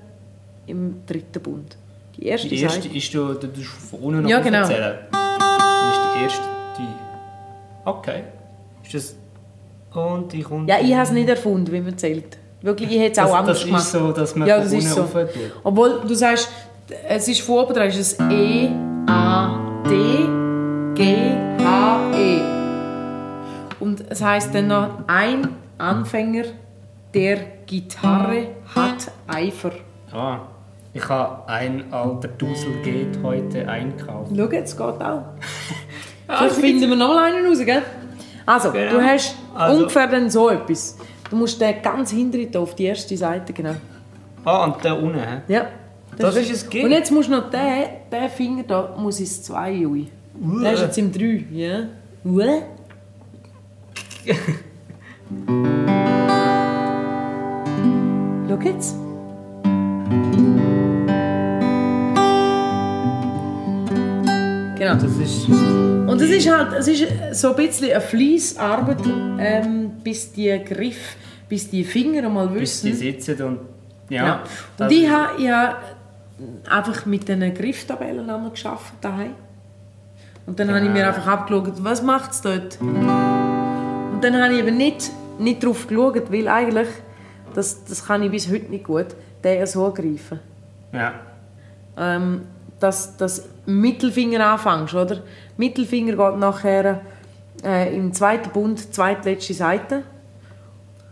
im 0.68 1.06
dritten 1.06 1.42
Bund. 1.42 1.78
Die 2.18 2.26
erste, 2.28 2.48
die 2.48 2.62
erste 2.62 2.88
ist 2.88 3.14
du, 3.14 3.34
du 3.34 3.48
tust 3.48 3.68
von 3.90 4.00
unten 4.00 4.22
noch 4.24 4.30
Ja, 4.30 4.40
genau. 4.40 4.62
aufzählen. 4.62 4.96
Das 5.12 5.98
ist 5.98 6.02
die 6.16 6.24
erste. 6.24 6.42
Die. 6.78 6.88
Okay. 7.86 8.24
Ist 8.84 8.94
das. 8.94 9.16
Und 9.94 10.32
die 10.32 10.42
kommt. 10.44 10.70
Ja, 10.70 10.78
ich 10.82 10.94
habe 10.94 11.04
es 11.04 11.12
nicht 11.12 11.28
erfunden, 11.30 11.72
wie 11.72 11.82
man 11.82 11.98
zählt. 11.98 12.38
Wirklich, 12.62 12.92
ich 12.92 13.00
hätte 13.00 13.12
es 13.14 13.20
auch 13.20 13.32
das, 13.32 13.34
anders 13.40 13.58
das 13.60 13.66
gemacht. 13.66 13.84
ist 13.84 13.92
so, 13.92 14.12
dass 14.12 14.36
man 14.36 14.48
Ja, 14.48 14.56
von 14.56 14.64
das 14.64 14.74
ist 14.74 14.98
unten 14.98 15.12
so. 15.14 15.28
Obwohl, 15.64 16.02
du 16.08 16.14
sagst, 16.16 16.50
es 17.08 17.28
ist 17.28 17.42
von 17.42 17.60
oben 17.64 17.74
dran, 17.74 17.88
ist 17.90 17.98
es 17.98 18.20
E, 18.20 18.70
A, 19.08 19.60
D, 19.88 19.96
G, 20.96 21.16
H, 21.64 22.12
E. 22.18 22.42
Und 23.80 24.04
es 24.10 24.22
heißt 24.22 24.54
dann 24.56 24.68
noch, 24.68 24.90
ein 25.08 25.48
Anfänger 25.78 26.44
der 27.14 27.38
Gitarre 27.66 28.48
hat 28.74 29.12
Eifer. 29.28 29.72
Ah, 30.12 30.40
ich 30.96 31.10
habe 31.10 31.48
ein 31.50 31.92
alter 31.92 32.30
Dusel 32.30 32.72
geht 32.84 33.22
heute 33.22 33.68
einkaufen. 33.68 34.34
Schau, 34.38 34.50
jetzt 34.50 34.78
geht 34.78 35.02
auch. 35.02 35.24
Vielleicht 36.38 36.56
finden 36.56 36.90
wir 36.90 36.96
noch 36.96 37.10
mal 37.10 37.34
einen 37.34 37.46
raus, 37.46 37.60
gell? 37.64 37.82
Also, 38.46 38.72
Genau. 38.72 38.92
du 38.94 39.02
hast 39.04 39.36
Also- 39.54 39.78
ungefähr 39.80 40.08
dann 40.08 40.30
so 40.30 40.50
etwas. 40.50 40.98
Du 41.30 41.36
musst 41.36 41.60
den 41.60 41.82
ganz 41.82 42.12
hinten 42.12 42.56
auf 42.56 42.76
die 42.76 42.86
erste 42.86 43.18
Seite, 43.18 43.52
genau. 43.52 43.76
Ah, 44.46 44.64
und 44.66 44.86
da 44.86 44.94
unten, 44.94 45.20
hä? 45.20 45.42
Ja. 45.50 45.66
Das 46.18 46.36
ist 46.38 46.64
ein 46.64 46.70
G. 46.70 46.84
Und 46.86 46.92
jetzt 46.92 47.12
musst 47.12 47.28
du 47.28 47.34
noch 47.34 47.50
den, 47.50 47.60
den 48.12 48.30
Finger 48.30 48.64
da, 48.64 48.96
muss 48.98 49.20
ins 49.20 49.44
2 49.44 49.86
ui. 49.86 50.08
Der 50.64 50.74
ist 50.74 50.82
jetzt 50.82 50.98
im 50.98 51.12
3, 51.12 51.46
ja. 51.52 51.80
Uah. 52.24 52.62
Schau 58.48 58.60
jetzt. 58.64 58.96
Genau. 64.98 65.18
Das 65.18 65.18
ist. 65.18 65.50
Und 65.50 66.22
es 66.22 66.30
ist 66.30 66.52
halt, 66.52 66.74
es 66.74 66.88
ist 66.88 67.08
so 67.34 67.50
ein 67.50 67.56
bisschen 67.56 67.92
eine 67.92 68.02
Fleissarbeit, 68.02 69.00
ähm, 69.40 69.92
bis 70.04 70.32
die 70.32 70.60
Griff, 70.64 71.16
bis 71.50 71.70
die 71.70 71.84
Finger 71.84 72.30
mal 72.30 72.48
Bis 72.48 72.82
die 72.82 72.90
wissen. 72.90 73.00
sitzen 73.00 73.42
und. 73.44 73.60
Ja. 74.10 74.26
Ja. 74.26 74.44
Und 74.86 74.92
ich 74.92 75.10
habe 75.10 75.42
ja 75.42 75.78
einfach 76.70 77.06
mit 77.08 77.28
diesen 77.28 77.54
Grifftabellen 77.54 78.30
einmal 78.30 78.52
geschafft 78.52 78.94
daheim. 79.02 79.34
Und 80.46 80.60
dann 80.60 80.70
habe 80.74 80.86
ich 80.86 80.92
mir 80.92 81.08
einfach 81.08 81.26
abgeschaut, 81.26 81.84
was 81.84 82.04
macht 82.04 82.32
es 82.32 82.42
dort. 82.42 82.80
Und 82.80 84.20
dann 84.22 84.42
habe 84.42 84.54
ich 84.54 84.60
eben 84.60 84.78
nicht, 84.78 85.10
nicht 85.40 85.64
darauf 85.64 85.88
geschaut, 85.88 86.32
weil 86.32 86.48
eigentlich, 86.48 86.88
das, 87.56 87.84
das 87.86 88.06
kann 88.06 88.22
ich 88.22 88.30
bis 88.30 88.48
heute 88.52 88.70
nicht 88.70 88.84
gut, 88.84 89.08
den 89.44 89.66
so 89.66 89.92
greifen. 89.92 90.40
Ja. 90.94 91.14
Ähm, 91.98 92.42
dass 92.86 93.18
das 93.18 93.50
Mittelfinger 93.66 94.46
anfängst, 94.46 94.94
oder? 94.94 95.24
Mittelfinger 95.58 96.16
geht 96.16 96.40
nachher 96.40 97.02
äh, 97.64 97.96
im 97.96 98.14
zweiten 98.14 98.52
Bund, 98.52 98.94
zweitletzte 98.94 99.56
Seite. 99.56 100.04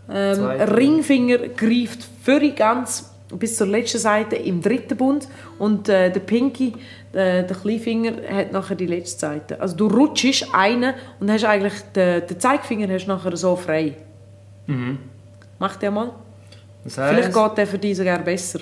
Ähm, 0.08 0.36
Zweite. 0.36 0.76
Ringfinger 0.76 1.38
greift 1.48 2.06
völlig 2.22 2.56
ganz 2.56 3.10
bis 3.32 3.56
zur 3.56 3.66
letzten 3.66 3.98
Seite 3.98 4.36
im 4.36 4.62
dritten 4.62 4.96
Bund 4.96 5.26
und 5.58 5.88
äh, 5.88 6.12
der 6.12 6.20
Pinky, 6.20 6.74
äh, 7.12 7.42
der 7.42 7.56
Kleinfinger, 7.56 8.12
hat 8.30 8.52
nachher 8.52 8.76
die 8.76 8.86
letzte 8.86 9.18
Seite. 9.18 9.60
Also 9.60 9.74
du 9.74 9.88
rutschst 9.88 10.54
einen 10.54 10.94
und 11.18 11.30
hast 11.30 11.44
eigentlich 11.44 11.74
den, 11.96 12.24
den 12.24 12.38
Zeigefinger 12.38 12.86
hast 12.94 13.08
nachher 13.08 13.36
so 13.36 13.56
frei. 13.56 13.96
Mhm. 14.66 14.98
Mach 15.58 15.74
der 15.76 15.90
mal. 15.90 16.12
Das 16.84 16.94
Vielleicht 16.94 17.28
heisst, 17.28 17.34
geht 17.34 17.58
der 17.58 17.66
für 17.66 17.78
dich 17.78 17.96
sogar 17.96 18.18
besser. 18.18 18.60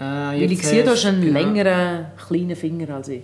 Äh, 0.00 0.40
Weil 0.40 0.50
ich 0.52 0.66
sehe, 0.66 0.82
du 0.82 0.90
hast 0.90 1.04
einen 1.06 1.20
genau- 1.20 1.38
längeren, 1.40 2.06
kleinen 2.26 2.56
Finger 2.56 2.94
als 2.94 3.08
ich. 3.08 3.22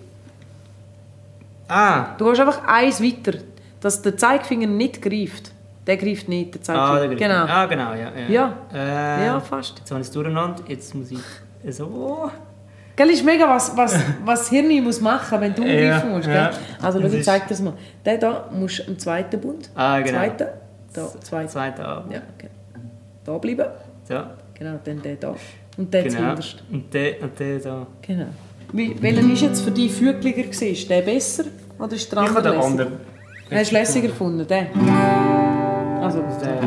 Ah, 1.69 2.15
Du 2.17 2.27
gehst 2.29 2.41
einfach 2.41 2.63
eins 2.67 3.03
weiter, 3.03 3.39
dass 3.81 4.01
der 4.03 4.17
Zeigefinger 4.17 4.67
nicht 4.69 5.03
greift. 5.03 5.51
Der 5.87 5.97
greift 5.97 6.29
nicht, 6.29 6.55
der 6.55 6.63
Zeigefinger. 6.63 6.91
ah, 6.93 6.99
der 6.99 7.09
Griff. 7.09 7.19
genau. 7.19 7.45
Ah, 7.47 7.67
genau, 7.67 7.93
ja. 7.95 8.11
Ja, 8.29 8.29
Ja. 8.29 8.55
Äh, 9.21 9.27
Ja, 9.27 9.41
fast. 9.41 9.79
Jetzt 9.79 9.91
habe 9.91 10.01
ich 10.01 10.07
es 10.07 10.13
durcheinander. 10.13 10.63
Jetzt 10.69 10.95
muss 10.95 11.11
ich 11.11 11.75
so. 11.75 12.31
Gell, 12.95 13.11
ist 13.11 13.25
mega, 13.25 13.49
was, 13.49 13.77
was, 13.77 13.99
was 14.25 14.49
Hirn 14.49 14.83
muss 14.83 15.01
machen 15.01 15.41
wenn 15.41 15.55
du 15.55 15.63
greifen 15.63 16.11
musst. 16.13 16.27
Gell? 16.27 16.35
ja. 16.35 16.51
Also, 16.81 17.01
schau, 17.01 17.07
ich 17.09 17.25
zeig 17.25 17.43
dir 17.45 17.49
das 17.51 17.61
mal. 17.61 17.75
Der 18.05 18.17
da 18.19 18.49
musst 18.53 18.79
du 18.79 18.83
im 18.85 18.99
zweiten 18.99 19.39
Bund. 19.41 19.69
Ah, 19.75 19.99
genau. 20.01 20.19
Zweiten. 20.19 20.47
Da, 20.95 21.09
zweiter. 21.21 21.49
Zweite 21.49 21.85
ab. 21.85 22.07
Ja, 22.11 22.21
okay. 22.37 22.49
Da 23.25 23.37
bleiben. 23.39 23.67
So. 24.09 24.15
Genau, 24.59 24.79
dann 24.85 25.03
der 25.03 25.17
da. 25.17 25.35
Und 25.77 25.93
der 25.93 26.03
Genau. 26.05 26.17
zuhinterst. 26.17 26.63
Und 26.73 26.95
der, 26.95 27.23
und 27.23 27.39
der 27.39 27.59
da. 27.59 27.87
Genau. 28.03 28.27
Wie, 28.73 28.97
welcher 29.01 29.33
ist 29.33 29.43
jetzt 29.43 29.61
für 29.63 29.71
dich 29.71 29.93
fügliger? 29.93 30.45
Ist 30.51 30.89
der 30.91 31.03
besser 31.03 31.45
oder 31.79 31.93
ist 31.95 32.11
der 32.11 32.23
Ich 32.23 32.29
habe 32.31 32.39
andere 32.39 32.43
den 32.43 32.61
lässiger? 32.61 32.83
anderen. 32.85 32.93
Hast 33.51 33.71
du 33.71 33.75
lässiger 33.77 34.09
gefunden, 34.09 34.47
der? 34.47 34.67
Also, 36.03 36.19
Der. 36.43 36.59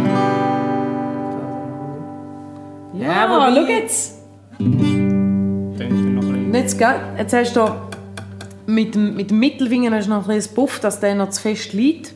ja, 2.94 3.06
Ja, 3.08 3.26
aber 3.26 3.54
schau 3.56 3.66
jetzt. 3.68 4.20
Ich 4.60 4.66
Und 4.66 6.54
jetzt, 6.54 6.78
gell, 6.78 6.96
jetzt 7.18 7.34
hast 7.34 7.56
du 7.56 7.60
da 7.60 7.90
mit 8.66 8.96
dem, 8.96 9.16
mit 9.16 9.30
dem 9.32 9.40
Mittelfinger 9.40 9.92
hast 9.92 10.06
du 10.08 10.12
noch 10.12 10.28
ein 10.28 10.36
bisschen 10.36 10.56
Puff, 10.56 10.80
dass 10.80 11.00
der 11.00 11.16
noch 11.16 11.30
zu 11.30 11.42
fest 11.42 11.74
liegt. 11.74 12.14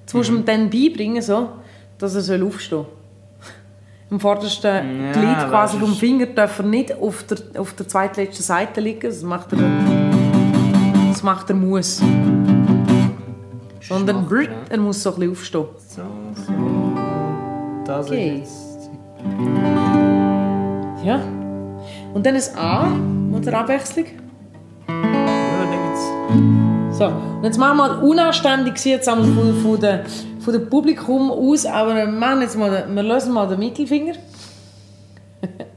Jetzt 0.00 0.14
musst 0.14 0.28
du 0.28 0.32
Mhm. 0.34 0.38
ihm 0.40 0.44
dann 0.46 0.70
beibringen, 0.70 1.22
so, 1.22 1.48
dass 1.98 2.28
er 2.28 2.44
aufstehen 2.44 2.78
soll. 2.78 2.86
Im 4.12 4.20
vordersten 4.20 5.04
Ja, 5.06 5.12
Glied 5.12 5.48
quasi 5.48 5.78
vom. 5.78 5.94
Finger 5.94 6.26
darf 6.26 6.58
er 6.58 6.66
nicht 6.66 6.92
auf 7.00 7.24
der, 7.24 7.38
auf 7.58 7.72
der 7.72 7.88
zweitletzten 7.88 8.44
Seite 8.44 8.82
liegen. 8.82 9.00
Das 9.08 9.22
macht 9.22 9.54
er, 9.54 9.58
das 11.08 11.22
macht 11.22 11.48
er 11.48 11.56
muss. 11.56 12.02
Sondern 13.80 14.26
brrrt, 14.26 14.48
ja. 14.48 14.54
er 14.68 14.78
muss 14.78 15.02
so 15.02 15.14
ein 15.14 15.16
bisschen 15.16 15.32
aufstehen. 15.32 15.64
So, 15.88 16.02
so. 16.46 16.52
Das 17.86 18.06
Okay. 18.10 18.42
ist. 18.42 18.90
Ja. 21.02 21.18
Und 22.12 22.26
dann 22.26 22.34
ein 22.34 22.58
A, 22.58 22.88
mit 22.88 23.46
der 23.46 23.58
Abwechslung. 23.60 24.04
Ja, 24.88 24.94
da 25.64 25.70
gibt's. 25.70 26.98
So, 26.98 27.06
und 27.06 27.44
jetzt 27.44 27.56
machen 27.58 27.78
wir 27.78 27.88
mal 27.88 27.98
unanständig 28.02 28.84
jetzt 28.84 29.08
einmal 29.08 29.26
von, 29.28 29.54
von, 29.62 29.80
der, 29.80 30.04
von 30.42 30.52
dem 30.52 30.68
Publikum 30.68 31.30
aus, 31.30 31.64
aber 31.64 31.94
wir, 31.94 32.06
machen 32.06 32.42
jetzt 32.42 32.58
mal, 32.58 32.86
wir 32.88 33.02
lösen 33.02 33.32
mal 33.32 33.48
den 33.48 33.58
Mittelfinger. 33.58 34.14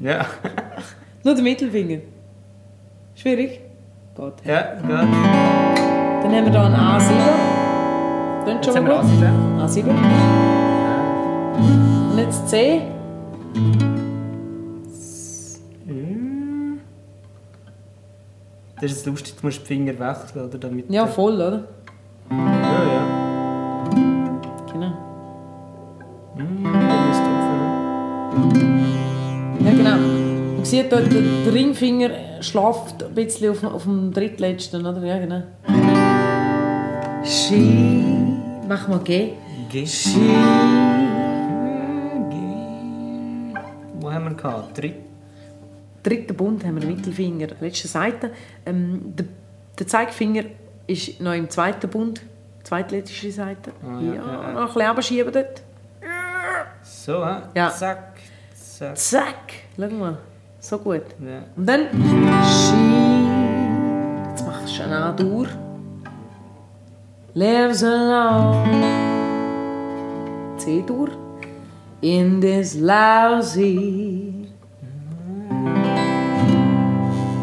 Ja. 0.00 0.26
Nur 1.24 1.34
den 1.34 1.42
Mittelfinger. 1.42 1.98
Schwierig? 3.16 3.60
Geht. 4.14 4.32
Ja, 4.44 4.74
gut. 4.80 4.90
Dann 4.90 6.32
haben 6.32 6.44
wir 6.44 6.50
hier 6.52 6.62
einen 6.62 6.76
A7. 6.76 8.44
Klingt 8.44 8.64
schon 8.64 8.84
mal 8.84 9.00
A7. 9.00 9.82
gut. 9.82 9.90
A7. 9.90 9.90
Und 12.12 12.18
jetzt 12.18 12.48
C. 12.48 12.82
Mm. 15.84 16.78
Das 18.80 18.92
ist 18.92 19.04
lustig, 19.04 19.34
du 19.40 19.46
musst 19.46 19.62
die 19.62 19.66
Finger 19.66 19.98
wechseln, 19.98 20.44
oder? 20.46 20.58
Damit 20.58 20.88
Ja, 20.90 21.08
voll, 21.08 21.34
oder? 21.34 21.64
Sieht 30.82 30.92
dort, 30.92 31.12
der, 31.12 31.22
der 31.44 31.52
Ringfinger 31.52 32.10
schläft 32.40 33.02
ein 33.02 33.14
bisschen 33.14 33.50
auf, 33.50 33.64
auf 33.64 33.82
dem 33.82 34.12
drittletzten, 34.12 34.86
oder? 34.86 35.04
Ja, 35.04 35.18
genau. 35.18 35.42
Ski. 37.24 38.04
Mach 38.68 38.86
mal 38.88 39.00
G. 39.00 39.32
G. 39.70 39.86
Ski. 39.86 40.20
G. 40.20 40.26
Wo 44.00 44.12
haben 44.12 44.24
wir 44.24 44.34
gehabt? 44.34 44.78
Dritt. 44.78 44.94
Dritten 46.02 46.36
Bund 46.36 46.64
haben 46.64 46.76
wir 46.76 46.80
den 46.80 46.94
Mittelfinger, 46.94 47.48
letzte 47.60 47.88
Seite. 47.88 48.30
Ähm, 48.64 49.14
der, 49.16 49.26
der 49.78 49.86
Zeigefinger 49.86 50.44
ist 50.86 51.20
noch 51.20 51.34
im 51.34 51.50
zweiten 51.50 51.90
Bund, 51.90 52.22
zweitletzte 52.62 53.32
Seite. 53.32 53.72
Ah, 53.82 54.00
ja, 54.00 54.14
ja, 54.14 54.14
ja, 54.14 54.52
noch 54.52 54.60
ein 54.60 54.66
bisschen 54.66 54.88
runterschieben 54.88 55.32
dort. 55.32 55.62
So, 56.82 57.26
hä? 57.26 57.42
Ja. 57.54 57.70
Zack, 57.70 58.14
zack. 58.54 58.96
Zack, 58.96 59.52
schau 59.76 59.88
mal, 59.90 60.18
so 60.60 60.78
gut. 60.78 61.02
Ja. 61.20 61.42
Und 61.56 61.66
dann 61.66 61.88
Ski. 62.44 63.08
Jetzt 64.30 64.46
machst 64.46 64.78
du 64.78 64.82
eine 64.84 65.14
durch. 65.16 65.48
Lives 67.34 67.82
alone. 67.84 68.98
C 70.56 70.82
durch. 70.86 71.12
In 72.00 72.40
this 72.40 72.74
lousy 72.74 74.48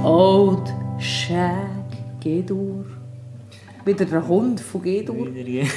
Old 0.04 0.74
Shag 1.00 1.76
G-Dur. 2.20 2.86
Wieder 3.84 4.06
der 4.06 4.28
Hund 4.28 4.60
von 4.60 4.82
G-Dur. 4.82 5.34
Wieder, 5.34 5.68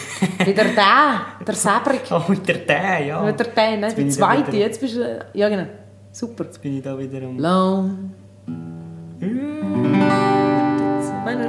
Wieder 0.47 0.64
der, 0.64 1.21
der 1.47 1.54
Säbrig. 1.54 2.00
oh, 2.11 2.23
wieder 2.28 2.54
der, 2.54 3.04
ja. 3.04 3.26
Wieder 3.26 3.45
der, 3.45 3.76
ne? 3.76 3.95
Da 3.95 4.09
zweite. 4.09 4.57
Jetzt 4.57 4.80
bist 4.80 4.97
du... 4.97 5.26
Ja, 5.35 5.49
genau. 5.49 5.66
Super. 6.18 6.44
Jetzt 6.46 6.60
bin 6.60 6.76
ich 6.78 6.82
da 6.82 6.98
wieder 6.98 7.18
am... 7.25 7.37
Nein, 7.37 8.10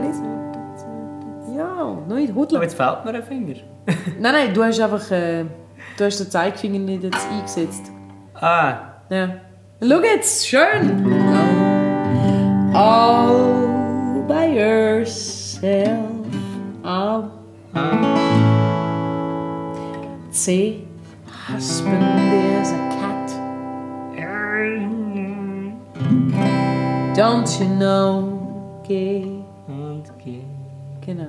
nicht. 0.01 0.19
Ja, 1.57 1.97
noch 2.07 2.15
nicht. 2.15 2.29
Aber 2.29 2.39
Hudler. 2.41 2.61
jetzt 2.61 2.75
fehlt 2.75 3.03
mir 3.03 3.15
ein 3.15 3.23
Finger. 3.23 3.55
Nein, 4.19 4.33
nein, 4.33 4.53
du 4.53 4.63
hast 4.63 4.79
einfach... 4.79 5.09
Äh, 5.09 5.45
du 5.97 6.05
hast 6.05 6.19
den 6.19 6.29
Zeigefinger 6.29 6.77
nicht 6.77 7.03
jetzt 7.03 7.27
eingesetzt. 7.31 7.91
Ah, 8.35 8.75
Ja. 9.09 9.29
Schau 9.81 10.01
jetzt, 10.01 10.47
schön. 10.47 11.13
All 12.75 14.23
by 14.27 14.45
yourself. 14.55 15.97
Ah. 16.83 17.23
C. 20.29 20.85
Husband 21.47 22.03
is 22.61 22.71
a 22.71 22.88
Don't 27.19 27.59
you 27.59 27.67
know? 27.67 28.81
G. 28.88 29.43
und 29.67 30.05
geh. 30.23 30.41
Genau. 31.05 31.27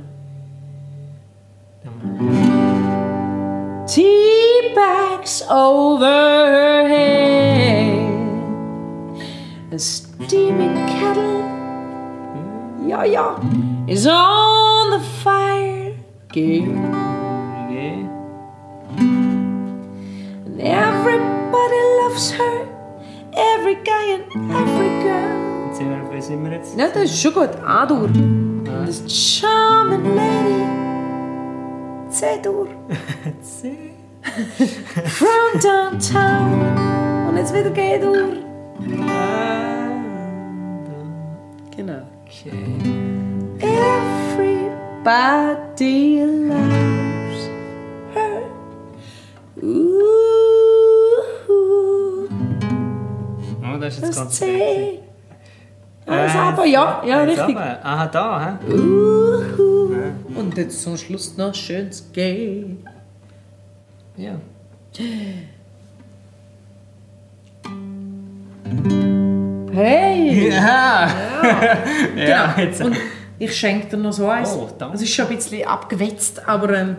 Tea 3.89 4.73
bags 4.73 5.43
over 5.51 6.07
her 6.07 6.87
head. 6.87 8.07
A 9.73 9.79
steaming 9.81 10.77
kettle. 10.87 11.43
Yeah, 12.87 13.03
yeah. 13.03 13.41
Is 13.89 14.07
on 14.07 14.91
the 14.93 15.01
fire. 15.25 15.97
Gay. 16.29 16.61
Geh. 17.69 18.07
And 20.47 20.61
everybody 20.61 21.81
loves 22.01 22.31
her. 22.31 22.69
Every 23.35 23.75
guy 23.83 24.05
and 24.15 24.53
every 24.53 24.90
sind 25.81 25.91
wir, 25.91 26.03
wo 26.15 26.21
sind 26.21 26.45
wir 26.45 26.53
jetzt? 26.53 26.77
Ja, 26.79 26.89
das 26.93 27.05
ist 27.05 27.23
schon 27.23 27.33
gut. 27.33 27.49
A-Dur. 27.67 28.09
Das 28.87 29.03
charming 29.09 30.05
lady. 30.15 30.65
C-Dur. 32.11 32.69
C. 33.43 33.93
From 35.07 35.61
downtown. 35.61 37.29
Und 37.29 37.37
jetzt 37.39 37.55
wieder 37.55 37.71
G-Dur. 37.71 38.29
Ah, 39.09 39.89
Genau. 41.77 42.03
okay. 42.27 42.53
Everybody 45.01 45.97
loves 46.49 47.49
her. 48.13 48.43
Ooh. 49.63 50.03
Oh, 53.63 53.79
das 53.81 53.95
ist 53.97 54.03
jetzt 54.05 54.17
ganz 54.19 54.35
C. 54.39 55.01
Äh, 56.11 56.29
aber, 56.39 56.67
ja, 56.67 57.03
ja, 57.07 57.23
richtig. 57.23 57.47
runter. 57.47 57.79
Aha, 57.83 58.07
da, 58.07 58.59
hä? 58.67 58.73
Uhu. 58.75 59.95
Und 60.35 60.57
jetzt 60.57 60.83
zum 60.83 60.97
Schluss 60.97 61.37
noch 61.37 61.55
schönes 61.55 62.11
G. 62.13 62.65
Ja. 64.17 64.33
Hey! 69.73 70.51
Ja! 70.51 71.09
Ja, 72.17 72.55
Genau. 72.55 72.69
jetzt. 72.69 72.83
Und 72.85 72.97
ich 73.39 73.57
schenke 73.57 73.87
dir 73.89 73.97
noch 73.97 74.13
so 74.13 74.29
eins. 74.29 74.55
Oh, 74.55 74.69
danke. 74.79 74.97
Es 74.97 75.03
ist 75.03 75.15
schon 75.15 75.27
ein 75.29 75.37
bisschen 75.37 75.67
abgewetzt, 75.67 76.47
aber. 76.47 76.75
Ähm, 76.77 76.97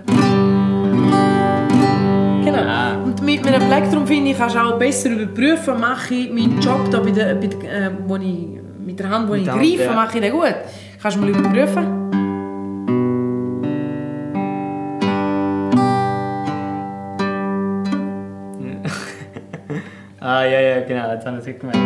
genau. 2.43 2.61
Ah. 2.63 2.95
Und 3.03 3.21
mit 3.21 3.45
einem 3.45 3.67
Plektrum 3.67 4.07
finde 4.07 4.31
ich, 4.31 4.37
kannst 4.37 4.55
du 4.55 4.59
auch 4.59 4.79
besser 4.79 5.09
überprüfen, 5.11 5.79
mache 5.79 6.15
ich 6.15 6.31
meinen 6.31 6.59
Job 6.59 6.89
da 6.89 6.99
bei 6.99 7.11
der, 7.11 7.35
bei 7.35 7.47
der, 7.47 7.87
äh, 7.87 7.91
wo 8.07 8.15
ich, 8.15 8.60
mit 8.85 8.99
der 8.99 9.09
Hand, 9.09 9.29
wo 9.29 9.33
ich 9.35 9.43
der 9.43 9.53
Hand, 9.53 9.61
greife, 9.63 9.83
ja. 9.83 9.93
mache 9.93 10.17
ich 10.17 10.21
den 10.23 10.31
gut. 10.33 10.55
Kannst 11.01 11.17
du 11.17 11.21
mal 11.21 11.29
überprüfen? 11.29 12.01
Ah, 20.23 20.43
ja, 20.45 20.59
ja, 20.61 20.81
genau, 20.85 21.11
jetzt 21.13 21.25
haben 21.25 21.33
wir 21.33 21.39
es 21.39 21.59
gemerkt. 21.59 21.79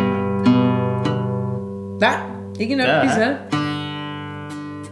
Da, 1.98 2.10
irgendetwas, 2.58 3.16
Ja. 3.16 3.28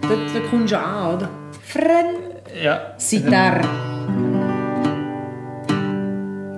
Da, 0.01 0.09
da 0.09 0.41
kommst 0.51 0.73
du 0.73 0.79
an, 0.79 1.15
oder? 1.15 1.29
Fren. 1.63 2.07
Ja. 2.63 2.81
Sitar. 2.97 3.61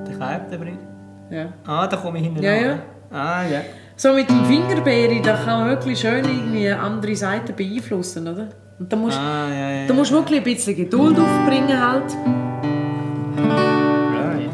Der 0.07 0.17
Kalb 0.19 0.51
da 0.51 0.57
drin. 0.57 0.79
Ja. 1.31 1.47
Ah, 1.67 1.87
da 1.89 1.97
komme 1.97 2.19
ich 2.19 2.25
hinten 2.25 2.43
Ja, 2.43 2.53
an. 2.53 2.63
ja. 2.65 2.79
Ah, 3.11 3.43
ja. 3.51 3.61
So 3.99 4.13
mit 4.13 4.29
dem 4.29 4.45
Fingerbeere, 4.45 5.23
da 5.23 5.37
kann 5.37 5.61
man 5.61 5.69
wirklich 5.71 5.99
schön 5.99 6.23
irgendwie 6.25 6.69
andere 6.71 7.17
Seiten 7.17 7.55
beeinflussen, 7.57 8.29
oder? 8.29 8.49
Und 8.79 8.93
da 8.93 8.97
musst, 8.97 9.17
Ah, 9.19 9.49
ja, 9.51 9.71
ja. 9.71 9.87
da 9.87 9.95
musst 9.95 10.11
du 10.11 10.17
wirklich 10.17 10.39
ein 10.41 10.45
bisschen 10.45 10.77
Geduld 10.77 11.19
aufbringen 11.19 11.81
halt. 11.81 12.13
Right. 14.13 14.51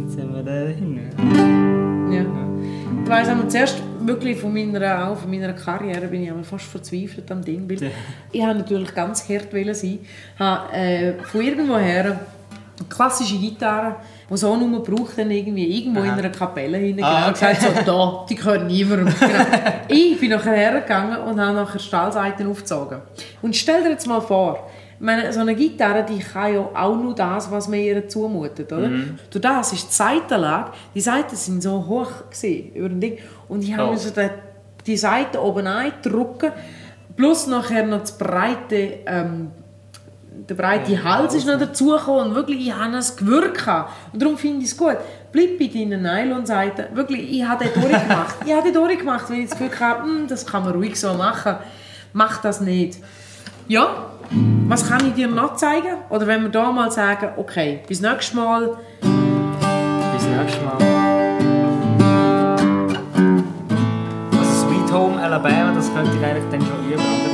Jetzt 0.00 0.14
sind 0.14 0.34
wir 0.34 0.42
da 0.42 0.66
hinten. 0.68 2.12
Ja. 2.12 2.24
Ich 3.04 3.10
weiss 3.10 3.28
aber 3.28 3.48
zuerst 3.48 3.82
wirklich 4.00 4.38
von 4.38 4.52
meiner, 4.52 5.08
auch 5.08 5.16
von 5.16 5.30
meiner 5.30 5.52
Karriere 5.52 6.06
bin 6.08 6.22
ich 6.22 6.28
einmal 6.30 6.44
fast 6.44 6.64
verzweifelt 6.66 7.30
am 7.30 7.42
Ding, 7.42 7.68
weil 7.68 7.90
ich 8.32 8.42
habe 8.42 8.58
natürlich 8.58 8.94
ganz 8.94 9.28
hart 9.28 9.52
wollen 9.52 9.74
sein. 9.74 10.00
habe 10.38 10.72
äh, 10.72 11.12
von 11.22 11.40
irgendwoher 11.40 12.20
klassische 12.88 13.36
Gitarre, 13.38 13.96
die 14.30 14.36
so 14.36 14.56
nur 14.56 14.82
braucht, 14.82 15.18
dann 15.18 15.30
irgendwie 15.30 15.78
irgendwo 15.78 16.00
in 16.00 16.10
einer 16.10 16.30
Kapelle 16.30 16.78
hinten 16.78 17.04
Ah, 17.04 17.28
okay. 17.30 17.52
gesagt 17.54 17.62
so, 17.62 17.68
da, 17.84 18.26
die 18.28 18.34
gehören 18.34 18.66
niemandem. 18.66 19.14
Genau. 19.18 19.34
ich 19.88 20.18
bin 20.20 20.30
nachher 20.30 20.52
hergegangen 20.54 21.18
und 21.18 21.40
habe 21.40 21.54
nachher 21.54 21.78
Stahlseiten 21.78 22.50
aufgezogen. 22.50 22.98
Und 23.42 23.54
stell 23.56 23.82
dir 23.82 23.90
jetzt 23.90 24.06
mal 24.06 24.20
vor, 24.20 24.68
meine, 25.00 25.32
so 25.32 25.40
eine 25.40 25.54
Gitarre, 25.54 26.04
die 26.08 26.18
kann 26.20 26.54
ja 26.54 26.60
auch 26.74 26.96
nur 26.96 27.14
das, 27.14 27.50
was 27.50 27.68
man 27.68 27.78
ihr 27.80 28.08
zumutet, 28.08 28.72
oder? 28.72 28.88
Mhm. 28.88 29.18
Durch 29.30 29.42
das 29.42 29.72
ist 29.72 29.90
die 29.90 29.94
Seitenlage, 29.94 30.70
die 30.94 31.00
Seiten 31.00 31.36
sind 31.36 31.62
so 31.62 31.84
hoch 31.86 32.10
gewesen, 32.30 32.72
über 32.74 32.88
dem 32.88 33.00
Ding, 33.00 33.18
und 33.48 33.62
ich 33.62 33.72
habe 33.76 33.88
Oh. 33.88 33.92
müssen 33.92 34.12
die, 34.14 34.28
die 34.86 34.96
Seite 34.96 35.42
oben 35.42 35.66
eindrücken, 35.66 36.52
plus 37.16 37.46
nachher 37.46 37.84
noch 37.86 38.00
das 38.00 38.16
breite, 38.16 39.00
ähm, 39.06 39.50
der 40.48 40.54
breite 40.54 41.02
Hals 41.02 41.34
ist 41.34 41.46
noch 41.46 41.58
dazugekommen 41.58 42.28
und 42.28 42.34
wirklich, 42.34 42.66
ich 42.66 42.74
habe 42.74 42.98
Gewürg 43.16 43.54
gehabt. 43.54 43.92
Und 44.12 44.20
darum 44.20 44.36
finde 44.36 44.64
ich 44.64 44.72
es 44.72 44.76
gut. 44.76 44.96
Bleib 45.32 45.58
bei 45.58 45.66
deinen 45.66 46.02
Nylon-Seiten. 46.02 46.96
Wirklich, 46.96 47.32
ich 47.32 47.44
habe 47.44 47.64
den 47.64 47.82
durchgemacht. 47.82 48.36
ich 48.44 48.52
habe 48.52 48.64
den 48.64 48.74
durchgemacht, 48.74 49.30
weil 49.30 49.38
ich 49.38 49.50
das 49.50 49.58
Gefühl 49.58 49.80
hatte, 49.80 50.02
hm, 50.02 50.26
das 50.28 50.46
kann 50.46 50.64
man 50.64 50.72
ruhig 50.74 50.98
so 50.98 51.14
machen. 51.14 51.56
Mach 52.12 52.40
das 52.42 52.60
nicht. 52.60 52.98
Ja, 53.68 54.10
was 54.68 54.88
kann 54.88 55.06
ich 55.06 55.14
dir 55.14 55.28
noch 55.28 55.56
zeigen? 55.56 55.96
Oder 56.10 56.26
wenn 56.26 56.42
wir 56.42 56.50
da 56.50 56.70
mal 56.70 56.90
sagen, 56.90 57.30
okay, 57.36 57.80
bis 57.86 58.00
nächstes 58.00 58.34
Mal. 58.34 58.76
Bis 59.00 60.26
nächstes 60.26 60.62
Mal. 60.62 60.76
Also 64.38 64.66
Sweet 64.66 64.92
Home 64.92 65.20
Alabama, 65.20 65.72
das 65.74 65.92
könnte 65.94 66.10
ich 66.18 66.24
eigentlich 66.24 66.50
dann 66.50 66.60
schon 66.60 66.92
üben, 66.92 67.24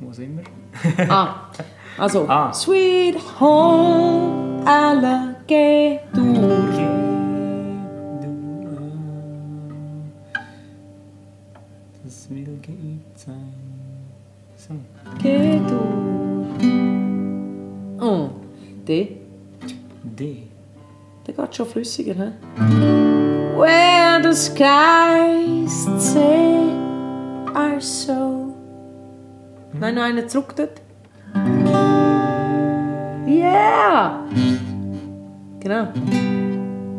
Wo 0.00 0.12
sind 0.12 0.38
wir? 0.38 0.44
Ah, 1.10 1.50
also. 1.98 2.26
Ah. 2.26 2.50
Sweet 2.52 3.16
home 3.38 4.64
Alligator. 4.66 6.00
Das 12.02 12.30
will 12.30 12.58
geübt 12.62 13.18
sein. 13.18 13.52
So. 14.56 14.74
Gator. 15.22 15.86
Oh, 18.00 18.30
D. 18.88 19.18
D. 20.02 20.44
Der 21.26 21.34
geht 21.34 21.54
schon 21.54 21.66
flüssiger, 21.66 22.14
hä? 22.14 22.32
Where 23.56 24.22
the 24.22 24.32
skies 24.34 25.86
say 25.98 26.72
are 27.54 27.80
so. 27.80 28.39
Nein, 29.72 29.94
noch 29.94 30.02
einen 30.02 30.28
zurück 30.28 30.54
dort. 30.56 30.80
Yeah! 33.26 34.24
Genau. 35.60 35.88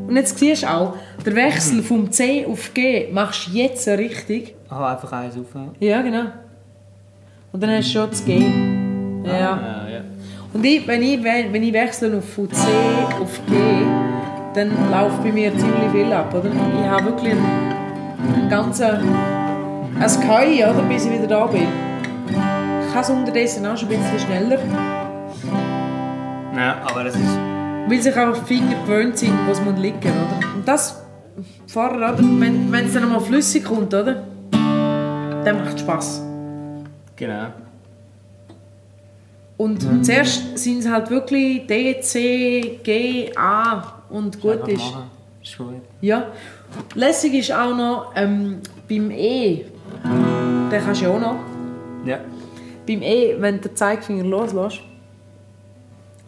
Und 0.07 0.15
jetzt 0.15 0.37
siehst 0.37 0.63
du 0.63 0.67
auch, 0.67 0.95
der 1.25 1.35
Wechsel 1.35 1.81
vom 1.83 2.11
C 2.11 2.45
auf 2.45 2.73
G 2.73 3.09
machst 3.11 3.47
du 3.47 3.51
jetzt 3.51 3.85
so 3.85 3.91
richtig. 3.91 4.55
Ah, 4.69 4.93
einfach 4.93 5.11
eins 5.11 5.35
auf. 5.37 5.47
Ja, 5.79 6.01
genau. 6.01 6.25
Und 7.51 7.61
dann 7.61 7.71
hast 7.71 7.89
du 7.89 7.99
schon 7.99 8.09
das 8.09 8.25
G. 8.25 8.39
Ja. 9.25 9.33
Ja, 9.33 9.87
ja. 9.89 10.01
Und 10.53 10.65
ich, 10.65 10.87
wenn, 10.87 11.01
ich, 11.01 11.23
wenn 11.23 11.63
ich 11.63 11.73
wechsle 11.73 12.17
auf 12.17 12.29
von 12.33 12.51
C 12.51 12.67
auf 13.21 13.39
G, 13.47 13.55
dann 14.53 14.69
läuft 14.89 15.23
bei 15.23 15.31
mir 15.31 15.57
ziemlich 15.57 15.91
viel 15.91 16.11
ab. 16.11 16.33
Oder? 16.33 16.49
Ich 16.49 16.89
habe 16.89 17.05
wirklich 17.05 17.31
einen, 17.31 17.45
einen 18.35 18.49
ganzen 18.49 18.85
ein 19.99 20.21
Kai, 20.27 20.69
oder, 20.69 20.81
bis 20.83 21.05
ich 21.05 21.11
wieder 21.11 21.27
da 21.27 21.45
bin. 21.45 21.90
Ich 22.91 22.95
kann 22.95 23.03
es 23.05 23.09
unterdessen 23.09 23.65
auch 23.65 23.77
schon 23.77 23.87
ein 23.87 23.99
bisschen 23.99 24.19
schneller, 24.19 24.59
Ja, 26.53 26.75
aber 26.83 27.05
es 27.05 27.15
ist... 27.15 27.23
weil 27.87 28.01
sich 28.01 28.17
auch 28.17 28.37
die 28.37 28.53
Finger 28.53 28.75
gewöhnt 28.85 29.17
sind, 29.17 29.31
wo 29.47 29.51
es 29.53 29.61
muss 29.61 29.79
liegen 29.79 29.97
oder? 29.97 30.39
Und 30.53 30.67
das 30.67 31.01
vorher, 31.67 31.95
oder? 31.95 32.17
wenn 32.19 32.69
wenn 32.69 32.85
es 32.87 32.93
dann 32.93 33.09
mal 33.09 33.21
flüssig 33.21 33.63
kommt, 33.63 33.93
oder? 33.93 34.23
dann 34.51 35.63
macht 35.63 35.75
es 35.75 35.79
Spass. 35.79 36.21
Genau. 37.15 37.45
Und 39.55 40.05
zuerst 40.05 40.57
sind 40.57 40.79
es 40.79 40.89
halt 40.89 41.09
wirklich 41.09 41.65
D, 41.67 42.01
C, 42.01 42.79
G, 42.83 43.31
A 43.37 43.83
und 44.09 44.41
gut 44.41 44.63
Einfach 44.63 44.67
ist. 44.67 44.79
machen. 44.79 45.03
Ist 45.41 45.57
gut. 45.57 45.75
Ja. 46.01 46.25
Lässig 46.95 47.35
ist 47.35 47.53
auch 47.53 47.73
noch 47.73 48.11
ähm, 48.17 48.59
beim 48.89 49.11
E. 49.11 49.63
Den 50.03 50.81
kannst 50.83 50.99
du 50.99 51.05
ja 51.05 51.11
auch 51.11 51.21
noch. 51.21 51.35
Ja. 52.05 52.19
Beim 52.87 53.01
E, 53.01 53.35
wenn 53.39 53.61
du 53.61 53.69
den 53.69 53.75
Zeigefinger 53.75 54.23
loslässt, 54.23 54.81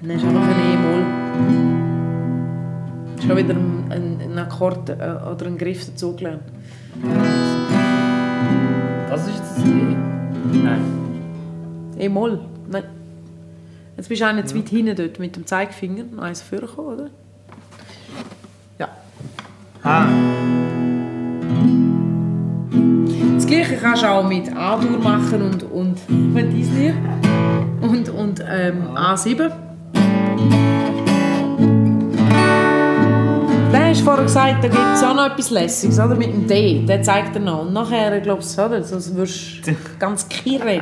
dann 0.02 0.20
du 0.20 0.28
auch 0.28 0.32
noch 0.32 0.42
ein 0.42 0.60
E-Moll. 0.74 1.06
Hast 3.18 3.30
du 3.30 3.38
wieder 3.38 3.56
einen, 3.56 3.92
einen 3.92 4.14
einen 4.38 4.46
Akkord 4.46 4.90
äh, 4.90 4.94
oder 4.94 5.46
einen 5.46 5.58
Griff 5.58 5.86
dazugelernt. 5.86 6.44
Das 9.10 9.28
ist 9.28 9.36
jetzt 9.38 9.58
das 9.58 9.66
E. 9.66 9.70
Nein. 10.64 10.82
E-Moll. 11.98 12.40
Nein. 12.70 12.84
Jetzt 13.96 14.10
bist 14.10 14.22
du 14.22 14.28
auch 14.28 14.34
nicht 14.34 14.50
zu 14.50 14.58
weit 14.58 14.70
hinten 14.70 14.96
dort 14.96 15.20
mit 15.20 15.36
dem 15.36 15.46
Zeigefinger. 15.46 16.06
Noch 16.12 16.24
eins 16.24 16.42
vorgekommen, 16.42 16.94
oder? 16.94 17.10
Ja. 18.80 18.90
Ah. 19.84 20.08
Kannst 23.84 24.04
du 24.04 24.08
auch 24.08 24.24
mit 24.24 24.56
A-Dur 24.56 24.98
machen 24.98 25.42
und, 25.42 25.64
und 25.64 25.98
dies 26.52 26.70
nicht. 26.70 26.96
Und, 27.82 28.10
und 28.10 28.44
ähm, 28.50 28.88
A7. 28.96 29.52
Der 33.74 33.90
hast 33.90 34.02
vorher 34.02 34.24
gesagt, 34.24 34.64
da 34.64 34.68
gibt 34.70 34.96
es 34.96 35.04
auch 35.04 35.16
noch 35.16 35.26
etwas 35.26 35.50
Lässiges, 35.50 36.00
oder? 36.00 36.16
Mit 36.16 36.32
dem 36.34 36.48
D. 36.48 36.86
Der 36.88 37.02
zeigt 37.04 37.36
er 37.36 37.42
noch. 37.42 37.64
Und 37.64 37.74
nachher, 37.74 38.22
glaubst 38.22 38.58
du, 38.58 38.66
oder? 38.66 38.82
Sonst 38.84 39.16
wirst 39.16 39.68
du 39.68 39.76
ganz 40.00 40.30
kirre. 40.30 40.82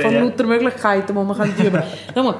Von 0.00 0.14
lauter 0.14 0.44
Möglichkeiten, 0.44 1.08
die 1.08 1.12
man 1.12 1.36
kann 1.36 1.52
üben 1.58 1.82
mal. 2.14 2.34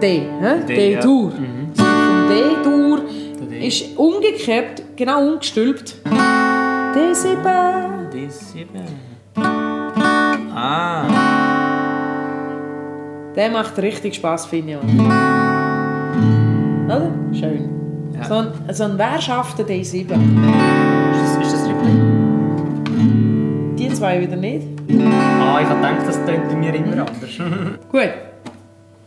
D. 0.00 0.22
hä? 0.40 0.64
D, 0.66 0.92
ja. 0.92 1.00
D-Dur. 1.00 1.32
Vom 1.32 2.28
D-Dur 2.28 3.00
ist 3.60 3.98
umgekehrt, 3.98 4.82
genau 4.96 5.32
umgestülpt. 5.32 5.96
D7. 6.94 7.97
D7. 8.18 8.66
Ah. 10.54 11.06
Der 13.36 13.50
macht 13.50 13.78
richtig 13.78 14.16
Spass, 14.16 14.46
finde 14.46 14.72
ich. 14.72 14.78
Oder? 16.84 17.12
Schön. 17.32 17.70
Ja. 18.12 18.24
So 18.24 18.34
ein, 18.34 18.52
so 18.72 18.84
ein 18.84 18.98
Wer 18.98 19.20
schafft 19.20 19.58
den 19.60 19.66
D7? 19.66 20.00
Ist 20.00 20.10
das, 21.22 21.36
ist 21.36 21.52
das 21.52 21.68
richtig? 21.68 21.94
Die 23.78 23.94
zwei 23.94 24.20
wieder 24.20 24.36
nicht. 24.36 24.66
Ah, 24.90 25.60
ich 25.60 25.68
habe 25.68 25.80
gedacht, 25.80 26.06
das 26.06 26.18
bei 26.26 26.56
mir 26.56 26.74
immer 26.74 27.06
anders. 27.06 27.38
Gut. 27.92 28.10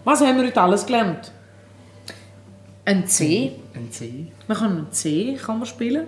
Was 0.06 0.22
haben 0.22 0.38
wir 0.38 0.46
heute 0.46 0.62
alles 0.62 0.86
gelernt? 0.86 1.34
Ein 2.86 3.06
C. 3.08 3.52
Ein 3.76 3.92
C. 3.92 4.28
Man 4.48 4.58
kann 4.58 4.72
einen 4.72 4.92
C 4.92 5.36
kann 5.36 5.58
man 5.60 5.66
spielen. 5.68 6.08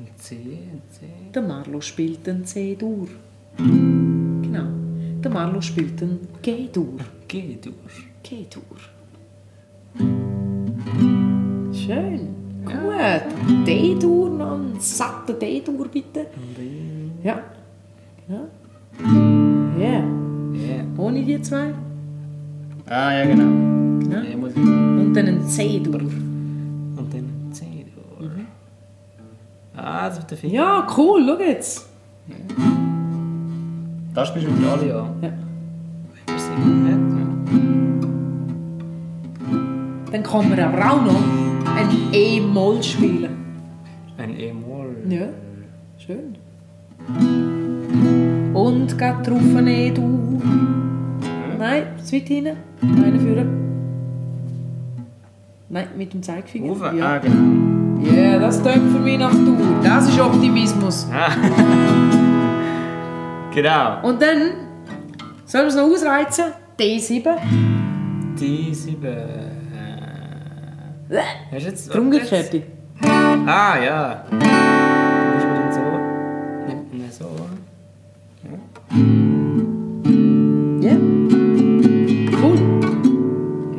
Ein 0.00 0.06
C. 0.16 0.36
Ein 0.36 0.80
C. 0.92 1.06
Der 1.34 1.42
Marlo 1.42 1.80
spielt 1.80 2.28
einen 2.28 2.44
C-Dur. 2.44 3.08
Genau. 3.56 4.68
Der 5.24 5.30
Marlo 5.30 5.60
spielt 5.60 6.00
einen 6.00 6.20
G-Dur. 6.40 6.98
G 7.26 7.58
durch. 7.60 8.06
G-Dur. 8.22 8.62
Schön. 11.72 12.28
Gut. 12.64 13.66
D-Dur 13.66 14.30
noch. 14.30 14.54
Einen 14.54 14.78
satten 14.78 15.36
D-Dur 15.36 15.88
bitte. 15.88 16.26
Ja. 17.24 17.42
Ja. 18.28 18.46
Ja. 19.80 20.04
Ja. 20.54 20.84
Ohne 20.96 21.24
die 21.24 21.42
zwei. 21.42 21.74
Ah, 22.86 23.12
ja, 23.14 23.24
genau. 23.24 23.98
Ich. 24.22 24.36
Und 24.36 25.12
dann 25.12 25.26
ein 25.26 25.44
C-Dur. 25.44 26.02
Ah, 29.80 30.08
das 30.08 30.18
wird 30.18 30.30
der 30.32 30.38
Finger. 30.38 30.54
Ja, 30.54 30.86
cool. 30.96 31.24
Schau 31.26 31.42
jetzt. 31.44 31.88
Das 34.14 34.28
spielst 34.28 34.48
du 34.48 34.52
mit 34.52 34.68
alle 34.68 35.00
an. 35.00 35.10
Ja. 35.22 35.30
Dann 40.10 40.22
kann 40.22 40.48
man 40.48 40.58
aber 40.58 40.90
auch 40.92 41.02
noch 41.04 41.22
ein 41.76 41.88
E-Moll 42.12 42.82
spielen. 42.82 43.22
ja. 44.16 44.24
Ein 44.24 44.38
E-Moll. 44.38 44.96
Ja. 45.08 45.26
Schön. 45.98 46.36
Und 48.54 48.86
geht 48.98 49.00
drauf 49.26 49.56
ein 49.56 49.66
E-Dur. 49.68 50.42
Nein, 51.58 51.82
zu 52.02 52.16
weit 52.16 52.28
hinten. 52.28 52.56
Einen 52.82 53.20
führen. 53.20 53.48
Nein, 55.68 55.86
mit 55.96 56.12
dem 56.14 56.22
Zeigefinger. 56.22 56.70
Rauf? 56.72 56.94
Ja. 56.94 57.06
Ah, 57.14 57.18
genau. 57.18 57.77
Ja, 58.02 58.38
das 58.38 58.62
tönt 58.62 58.92
für 58.92 58.98
mich 59.00 59.18
nach 59.18 59.32
Dur. 59.32 59.56
Das 59.82 60.08
ist 60.08 60.20
Optimismus. 60.20 61.06
Genau. 63.54 64.02
Und 64.02 64.22
dann, 64.22 64.52
sollen 65.44 65.64
wir 65.64 65.68
es 65.68 65.74
noch 65.74 65.84
ausreizen? 65.84 66.44
D7. 66.78 67.26
D7. 68.38 69.04
Äh, 71.10 71.22
hast 71.50 71.64
du 71.64 71.68
jetzt... 71.68 71.92
Der 71.92 72.00
Umgekehrte. 72.00 72.62
Ah, 73.46 73.76
ja. 73.82 74.24
Du 74.30 74.36
musst 74.36 75.46
mir 75.46 75.54
dann 75.54 75.72
so... 75.72 75.80
Nimmt 76.68 76.92
man 76.98 77.10
so. 77.10 77.28
Ja. 80.86 80.94
Cool. 82.40 82.56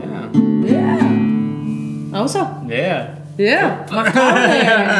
Ja. 0.01 0.11
Ja. 0.73 2.19
Also. 2.19 2.39
Ja. 2.67 2.75
Ja. 2.75 3.18
Nicht. 3.39 3.51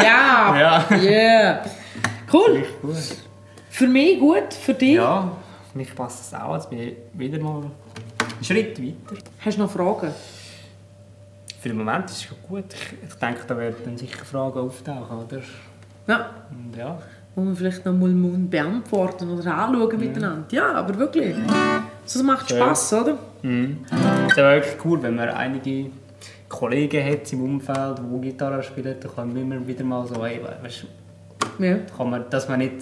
Ja. 0.04 0.56
Ja. 0.58 0.96
Ja. 0.98 1.62
Cool. 2.32 2.64
Für 3.70 3.88
mich 3.88 4.20
gut, 4.20 4.54
für 4.54 4.74
dich. 4.74 4.96
Ja, 4.96 5.32
für 5.72 5.78
mich 5.78 5.94
passt 5.96 6.32
das 6.34 6.40
auch. 6.42 6.56
Jetzt 6.56 6.70
bin 6.70 6.80
ich 6.80 6.96
wieder 7.14 7.40
mal 7.40 7.62
einen 7.64 7.72
Schritt 8.44 8.82
weiter. 8.82 9.22
Hast 9.44 9.58
du 9.58 9.62
noch 9.62 9.72
Fragen? 9.72 10.12
Für 11.62 11.70
den 11.70 11.78
Moment 11.78 12.06
ist 12.06 12.12
es 12.18 12.24
schon 12.24 12.38
gut. 12.48 12.66
Ich, 12.74 13.10
ich 13.10 13.16
denke, 13.16 13.42
da 13.46 13.58
werden 13.58 13.76
dann 13.84 13.98
sicher 13.98 14.24
Fragen 14.24 14.60
auftauchen, 14.60 15.18
oder? 15.18 15.42
Ja. 16.08 16.30
Und 16.50 16.76
ja. 16.78 16.98
Die 17.36 17.42
wir 17.42 17.56
vielleicht 17.56 17.86
noch 17.86 17.94
mal 17.94 18.10
mun- 18.10 18.50
beantworten 18.50 19.30
oder 19.32 19.54
anschauen 19.56 20.00
miteinander. 20.00 20.46
Ja, 20.52 20.74
aber 20.74 20.98
wirklich. 20.98 21.36
Das 22.04 22.24
macht. 22.24 22.50
Spass, 22.50 22.92
oder? 22.94 23.18
Mhm. 23.42 23.86
Es 24.30 24.38
aber 24.38 24.52
wirklich 24.56 24.76
cool, 24.86 25.02
wenn 25.04 25.16
man 25.16 25.30
einige 25.30 25.90
Kollegen 26.50 27.06
hat 27.06 27.32
im 27.32 27.44
Umfeld, 27.44 28.00
die 28.00 28.22
Gitarre 28.22 28.62
spielen, 28.64 28.96
dann 29.00 29.16
kann 29.16 29.28
man 29.30 29.38
immer 29.38 29.68
wieder 29.68 29.84
mal 29.84 30.06
so, 30.08 30.26
hey, 30.26 30.42
weißt, 30.44 30.86
Ja. 31.60 31.78
kann 31.96 32.10
man, 32.10 32.26
dass 32.30 32.50
man 32.50 32.60
nicht 32.60 32.82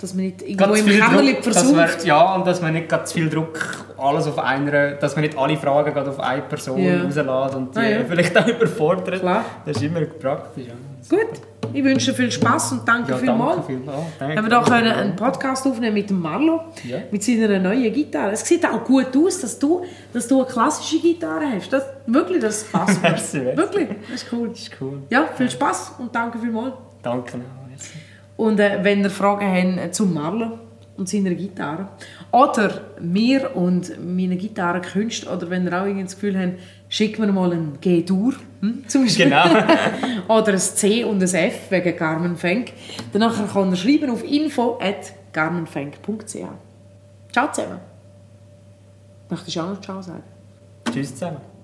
Dass 0.00 0.14
man 0.14 0.26
nicht 0.26 0.42
irgendwo 0.42 0.74
im 0.74 0.84
viel 0.86 1.00
Kämmerli 1.00 1.36
versucht. 1.42 2.04
ja, 2.04 2.34
und 2.36 2.46
dass 2.46 2.62
man 2.62 2.72
nicht 2.72 2.88
ganz 2.88 3.12
viel 3.12 3.28
Druck 3.28 3.84
alles 3.98 4.26
auf 4.28 4.38
einer, 4.38 4.92
dass 4.92 5.16
man 5.16 5.24
nicht 5.24 5.36
alle 5.36 5.56
Fragen 5.56 5.92
gerade 5.92 6.10
auf 6.10 6.20
eine 6.20 6.42
Person 6.42 6.78
Ja. 6.80 7.02
rauslässt 7.02 7.54
und 7.56 7.74
die 7.74 7.78
Ah, 7.80 7.82
ja. 7.88 7.98
vielleicht 8.08 8.36
auch 8.38 8.46
überfordert. 8.46 9.20
Klar. 9.20 9.44
Das 9.66 9.76
ist 9.76 9.82
immer 9.82 10.02
praktisch. 10.02 10.66
Ja. 10.68 10.74
Gut. 11.10 11.40
Ich 11.72 11.84
wünsche 11.84 12.12
dir 12.12 12.16
viel 12.16 12.30
Spass 12.30 12.72
und 12.72 12.86
danke 12.88 13.10
Ja, 13.10 13.16
vielmals. 13.18 13.56
danke 13.56 13.66
vielmals. 13.72 13.98
Danke. 14.18 14.36
Haben 14.36 14.44
wir 14.46 14.50
da 14.50 14.62
können 14.62 14.92
einen 14.92 15.16
Podcast 15.16 15.66
aufnehmen 15.66 15.94
mit 15.94 16.08
dem 16.08 16.20
Marlo, 16.20 16.60
Ja. 16.84 16.98
mit 17.10 17.22
seiner 17.22 17.58
neuen 17.58 17.92
Gitarre. 17.92 18.30
Es 18.32 18.40
sieht 18.46 18.64
auch 18.64 18.82
gut 18.84 19.08
aus, 19.16 19.40
dass 19.40 19.58
du, 19.58 19.84
dass 20.12 20.28
du 20.28 20.36
eine 20.42 20.46
klassische 20.50 20.98
Gitarre 21.00 21.44
hast. 21.56 21.70
Das, 21.72 21.82
wirklich, 22.06 22.40
das 22.40 22.64
passt. 22.64 23.02
Wirklich, 23.02 23.88
das 24.10 24.22
ist 24.22 24.32
cool. 24.32 24.50
ist 24.52 24.70
cool. 24.80 25.02
Ja, 25.10 25.26
viel 25.36 25.50
Spaß 25.50 25.94
und 25.98 26.14
danke 26.14 26.38
vielmals. 26.38 26.74
Danke. 27.02 27.38
Und 28.38 28.58
äh, 28.60 28.78
wenn 28.82 29.02
ihr 29.02 29.10
Fragen 29.10 29.76
habt 29.76 29.88
äh, 29.88 29.90
zum 29.90 30.14
Marlo 30.14 30.60
und 30.96 31.06
seiner 31.08 31.30
Gitarre. 31.30 31.88
Oder 32.32 32.82
mir 33.00 33.56
und 33.56 33.92
meine 34.04 34.36
Gitarrenkünste. 34.36 35.30
Oder 35.30 35.48
wenn 35.50 35.66
ihr 35.66 35.72
auch 35.72 35.84
irgendwie 35.84 36.04
das 36.04 36.14
Gefühl 36.14 36.38
habt, 36.38 36.60
schickt 36.88 37.18
mir 37.18 37.32
mal 37.32 37.52
ein 37.52 37.78
G-Dur. 37.80 38.34
Hm, 38.60 38.84
zum 38.88 39.04
Beispiel. 39.04 39.26
Genau. 39.26 39.44
Oder 40.28 40.52
ein 40.52 40.58
C 40.58 41.04
und 41.04 41.22
ein 41.22 41.34
F 41.34 41.70
wegen 41.70 41.96
Carmen 41.96 42.36
Fenk. 42.36 42.72
Danach 43.12 43.36
kann 43.52 43.70
er 43.70 43.76
schreiben 43.76 44.10
auf 44.10 44.24
info.carmenfenk.ch. 44.24 46.36
Ciao 47.32 47.52
zusammen. 47.52 47.78
Möchtest 49.30 49.56
du 49.56 49.60
auch 49.60 49.68
noch 49.68 49.80
Ciao 49.80 50.02
sagen? 50.02 50.24
Tschüss 50.90 51.14
zusammen. 51.14 51.57